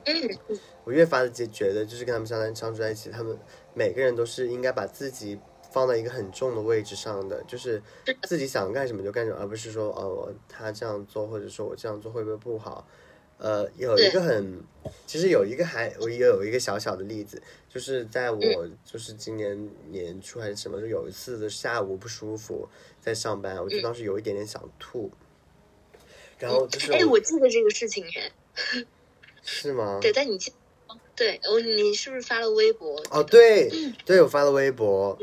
[0.84, 3.38] 我越发的觉觉得，就是跟他们相相处在一起，他们
[3.74, 5.38] 每个人都是应该把自己
[5.70, 7.82] 放在一个很重的位置上的，就是
[8.24, 12.86] 自己想干什么就干什么，而不是说哦他这样做或者说我这样做会不会不好。
[13.38, 14.62] 呃，有一个很，
[15.06, 18.40] 其实有一个还我也有一个小小的例子，就是在我
[18.84, 22.68] 就是今年年初还是什么，就有一次的下午不舒服，
[23.00, 25.10] 在上班，我就当时有一点点想吐，
[26.38, 28.32] 然后就是哎，我记得这个事情耶，
[29.42, 29.98] 是吗？
[30.02, 30.52] 对，但你记，
[31.14, 33.02] 对我你是不是发了微博？
[33.10, 33.70] 哦，对，
[34.06, 35.18] 对我发了微博。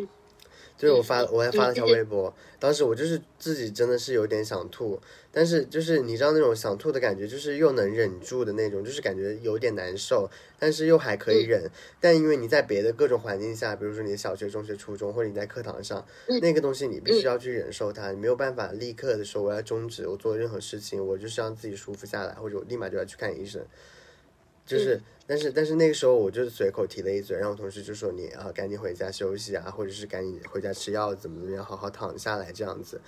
[0.84, 2.34] 就是我发，我还发了条微博。
[2.60, 5.00] 当时我就是自己真的是有点想吐，
[5.32, 10.30] 但是就是你知道那种想吐的感觉，就是又能忍住的那种，就是感觉有点难受，
[10.60, 11.70] 但是又还可以忍。
[12.02, 16.06] 但因为你在别的各种环境下，比如说你的小学、中学、初中，或者你在课堂上，
[16.42, 23.62] 那个东西你必须要去忍受它，你没有办法立刻的说我要终止我做任何事情，我就是让自己舒服下来，或者我立马就要去看医生，
[24.66, 25.02] 就是。
[25.26, 33.00] 但是但是那个时候我就是随口提了一嘴，然后同事就说你啊赶紧回家休息啊，或者是赶紧回家吃药怎么怎么样，好好躺下来这样子。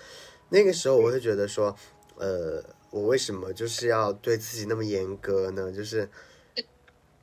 [0.47, 1.75] 那个时候我会觉得说，
[2.15, 5.69] 呃，我为什么就是要对自己那么严格呢？
[5.73, 6.07] 就是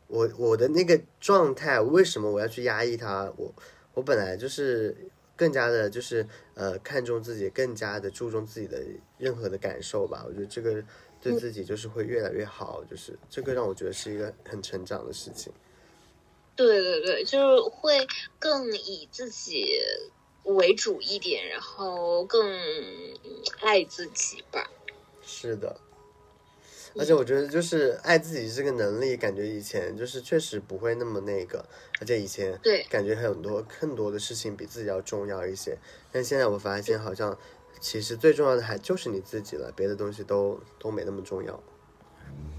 [0.08, 3.32] 我我的那个状态，为什么我要去压抑它？
[3.38, 3.54] 我
[3.94, 4.94] 我本来就是
[5.34, 8.82] 更加的，就是呃看重自己，更加的注重自己的
[9.16, 10.22] 任何的感受吧。
[10.28, 10.84] 我觉得这个。
[11.30, 15.52] 对自己就是会越来越好，就是这个让我觉得是一个很成长的事情。
[16.56, 18.04] 对对对，就是会
[18.40, 19.78] 更以自己
[20.42, 22.44] 为主一点，然后更
[23.60, 24.68] 爱自己吧。
[25.24, 25.78] 是的，
[26.98, 31.64] 而且我觉得就是爱自己这个能力，感觉以前就是确实不会那么那个，
[32.00, 35.78] 而且以前对感觉很多更多的事情比自己要重要一些，
[36.10, 37.38] 但现在我发现好像。
[37.82, 41.60] 其实最重要的还就是你自己了，别的东西都都没那么重要。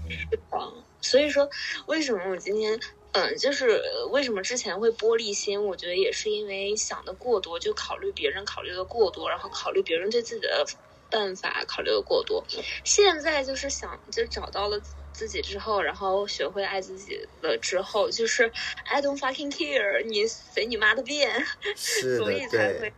[0.08, 1.48] 是的所以说，
[1.86, 2.78] 为什么我今天，
[3.12, 5.64] 嗯，就是为什么之前会玻璃心？
[5.64, 10.66] 我觉得也是因为想的过多，就考虑别人考虑的过多，然后考虑别人对自己的
[11.10, 12.44] 办法考虑的过多。
[12.84, 14.78] 现在就是想，就找到了
[15.14, 18.52] 自己之后，然后学会爱自己了之后，就是
[18.84, 21.44] I don't fucking care，你随你妈的便，
[21.74, 22.92] 所以才会。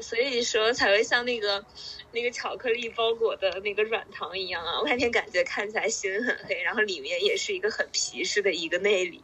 [0.00, 1.64] 所以说才会像那个
[2.12, 9.20] 那个巧克力包裹的那个软糖一样啊，外面感觉看起来心很黑，然后里面也是一个很皮实的一个内里。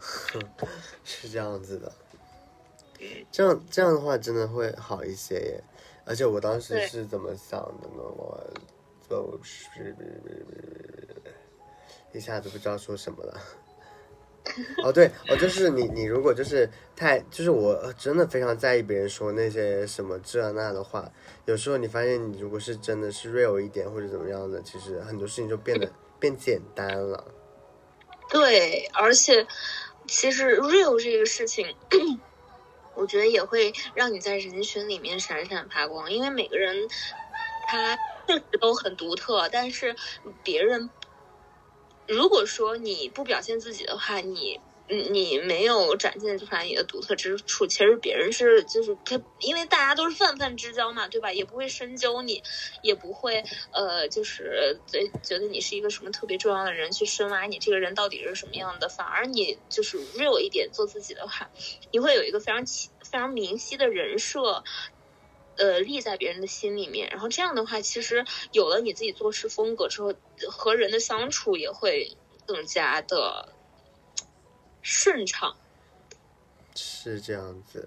[1.04, 1.92] 是这样子的，
[3.30, 5.62] 这样这样的话真的会好一些耶。
[6.06, 8.02] 而且我当时是怎么想的呢？
[8.02, 8.52] 我
[9.08, 9.66] 就是
[12.12, 13.40] 一下子不知道说什么了。
[14.84, 21.10] 哦，对，哦，就是你，你如果就是太，就是我呃真的非常在意别人说那些什么这那的话。
[21.46, 27.24] 有时候你发现，你如果是真的是 real 一点或者怎么样的，其实很多事情就变得变简单了。
[28.28, 29.46] 对，而且
[30.06, 31.66] 其实 real 这个事情，
[32.94, 36.76] 我觉得也会让你在人群里面闪闪发光，因为每个人
[37.62, 37.96] 他
[38.26, 39.96] 确实都很独特，但是
[40.44, 40.90] 别人
[42.06, 44.60] 如果说你不表现自己的话，你。
[45.14, 51.32] 你没有展现出来你的独特之处，其实别人是就是他，因为大家都是泛泛之交嘛，对吧？
[51.32, 52.42] 也不会深究你，
[52.82, 54.80] 也不会呃，就是
[55.22, 58.88] 觉得你是一个什么特别重要的人去深挖你这个人到底是什么样的。
[58.88, 61.52] 反而你就是 real 一点做自己的话，
[61.92, 64.64] 你会有一个非常非常明晰的人设，
[65.60, 67.08] 呃，立在别人的心里面。
[67.10, 70.12] 然后这样的话，其实有了你自己做事风格之后，
[70.50, 73.54] 和人的相处也会更加的。
[74.82, 75.54] 顺畅，
[76.74, 77.86] 是这样子。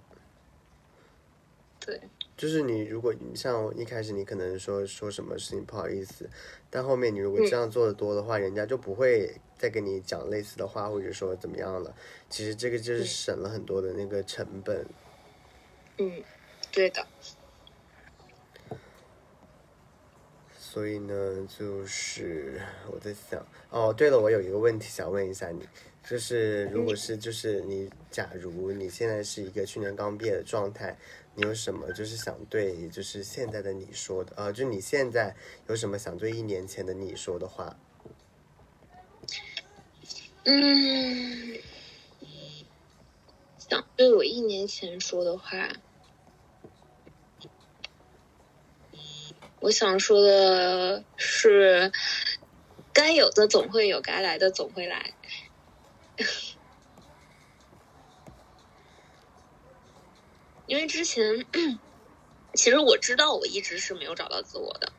[1.79, 1.99] 对，
[2.37, 6.29] 就是你，如果你像一开始你可能说说什么事情不好意思，
[6.69, 11.95] 但后面你如果这样做的多的话，人家就不会再跟你讲类似的话，或者说怎么样了。
[12.29, 14.85] 其实这个就是省了很多的那个成本。
[15.97, 16.23] 嗯，
[16.71, 17.07] 对的。
[20.73, 22.59] 所以呢，就是
[22.91, 25.69] 我在想，哦，对了，我有一个问题想问一下你。
[26.03, 30.97] 就是，如果是就是你，假如你现在是一个去年刚毕业的状态，
[31.35, 34.33] 你有什么就是想对就是现在的你说的？
[34.35, 35.35] 呃，就你现在
[35.67, 37.77] 有什么想对一年前的你说的话？
[40.45, 41.59] 嗯，
[43.59, 45.69] 想对我一年前说的话，
[49.63, 51.89] 我想说的是，
[52.91, 55.13] 该有的总会有，该来的总会来。
[60.67, 61.45] 因为之前，
[62.53, 64.91] 其实我知道我一直是没有找到自我的，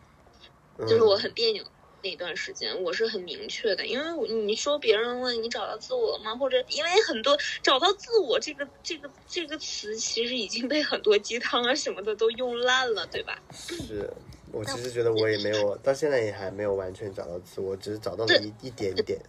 [0.89, 1.63] 就是我很别扭
[2.03, 3.87] 那段时间，我是很明确的。
[3.87, 6.35] 因为你说别人问你找到自我吗？
[6.37, 13.39] 或者因为很多找到自我这个这个这个词，其实已经被很多鸡汤啊什么的都用烂了，对吧？
[13.53, 14.11] 是
[14.55, 19.21] 我其实觉得我也没有到现在也还没有完全找到自我，只是找到了一一点点。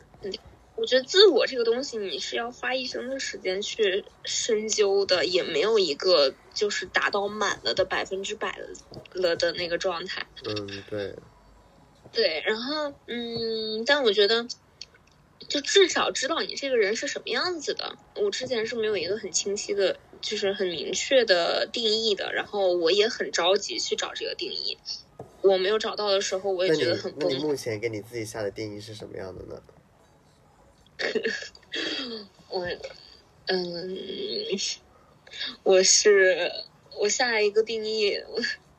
[0.76, 8.60] 我觉得自我这个东西，你是要花一生的时间去深究的，也没有一个就是达到满了的百分之百
[9.14, 10.28] 了的那个状态。
[10.46, 11.16] 嗯，对。
[12.12, 14.46] 对，然后嗯，但我觉得，
[15.48, 17.98] 就至少知道你这个人是什么样子的。
[18.16, 24.78] 我之前是没有一个很清晰的，就是很明确的定义的，然后我也很着急去找这个定义。
[25.48, 27.30] 我没有找到的时候，我也觉得很崩。
[27.30, 29.62] 那你目前给你自己下的定义是什么样的呢？
[32.50, 32.66] 我，
[33.48, 33.98] 嗯，
[35.64, 36.52] 我是
[36.98, 38.18] 我下一个定义，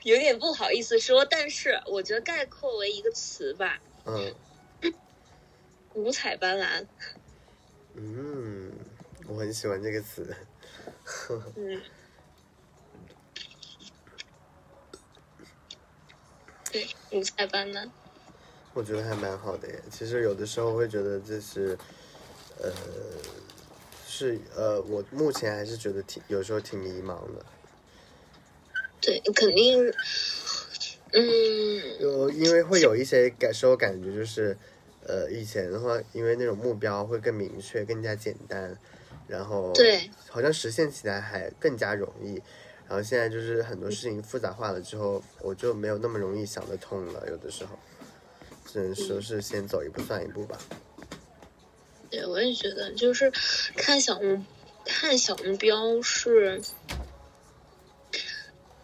[0.03, 4.35] 有点不好意思说，但是我觉得概括为一个词吧，嗯，
[5.95, 6.87] 五彩斑斓。
[7.95, 8.73] 嗯，
[9.29, 10.35] 我很喜欢这个词。
[11.57, 11.81] 嗯，
[16.73, 17.89] 对，五彩斑斓。
[18.75, 19.83] 我觉得还蛮好的耶。
[19.91, 21.79] 其实有的时候会觉得这是。
[22.59, 22.73] 呃，
[24.07, 27.45] 是呃，我目前还是觉得挺有时候挺迷茫的。
[28.99, 29.93] 对，肯定，
[31.13, 32.01] 嗯。
[32.01, 34.57] 有因为会有一些感受，感觉就是，
[35.05, 38.75] 呃，以前的话，因为那种目标会更明确、更加简单，
[39.29, 42.43] 然后对，好像实现起来还更加容易。
[42.89, 47.27] 然后现在就是很多事情复杂化了之后，我就没有那么容易想得通了。
[47.29, 47.77] 有的时候，
[48.65, 50.59] 只能说是先走一步算一步吧。
[52.09, 53.31] 对，我也觉得，就是
[53.77, 54.45] 看小目，
[54.85, 56.63] 看小目标是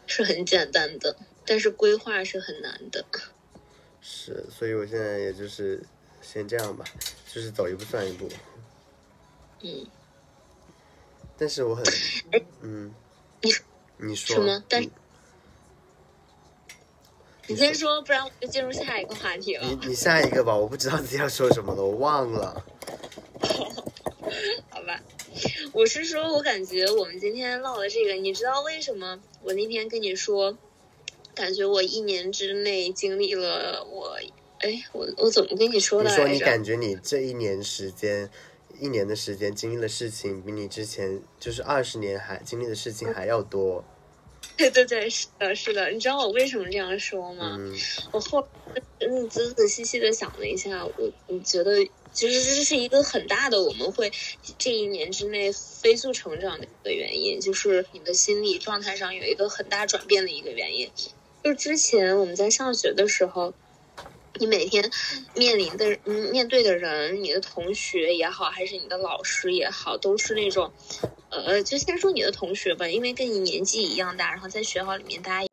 [0.06, 3.04] 是很简单的，但是规划是很难的。
[4.00, 5.80] 是，所以我现在也就是
[6.20, 6.84] 先这样吧，
[7.32, 8.28] 就是走一步算一步。
[9.60, 9.86] 嗯。
[11.38, 11.84] 但是我很，
[12.60, 12.92] 嗯，
[13.40, 13.52] 你
[14.02, 14.64] 你说什么？
[14.68, 14.82] 但
[17.48, 19.66] 你先说，不然我就进入下一个话题了。
[19.66, 22.64] 你你下一个吧，我不知道自己要说什么了，我忘了。
[24.70, 25.00] 好吧，
[25.72, 30.56] 我是说，我感觉我们今天唠的这个，你知道为什么我那天跟你说，
[31.34, 34.16] 感觉我一年之内经历了我，
[34.60, 38.30] 哎，我我怎么跟你说的你说你感觉你这一年时间，
[38.78, 43.84] 一年的时间经历的事情，比你之前就是二十年还经历的事情还要多。
[44.62, 45.90] 对对对，是的，是的。
[45.90, 47.58] 你知道我为什么这样说吗？
[48.12, 48.46] 我后
[49.00, 54.12] 嗯仔仔细细的想了一下，我我觉得其实这是一个很大的，我们会
[54.58, 60.88] 这一年之内飞速成长的一个原因，就是你的心理状态上有一个很大转变的一个原因。
[61.42, 63.52] 就之前我们在上学的时候，
[64.38, 64.90] 你每天
[65.34, 70.72] 面临的、嗯面对的人，你的同学也好，还是你的老师也好，都是那种，
[71.30, 75.46] 呃，就先说你的同学吧，因为跟你年纪一样大，然后在学校里面大家。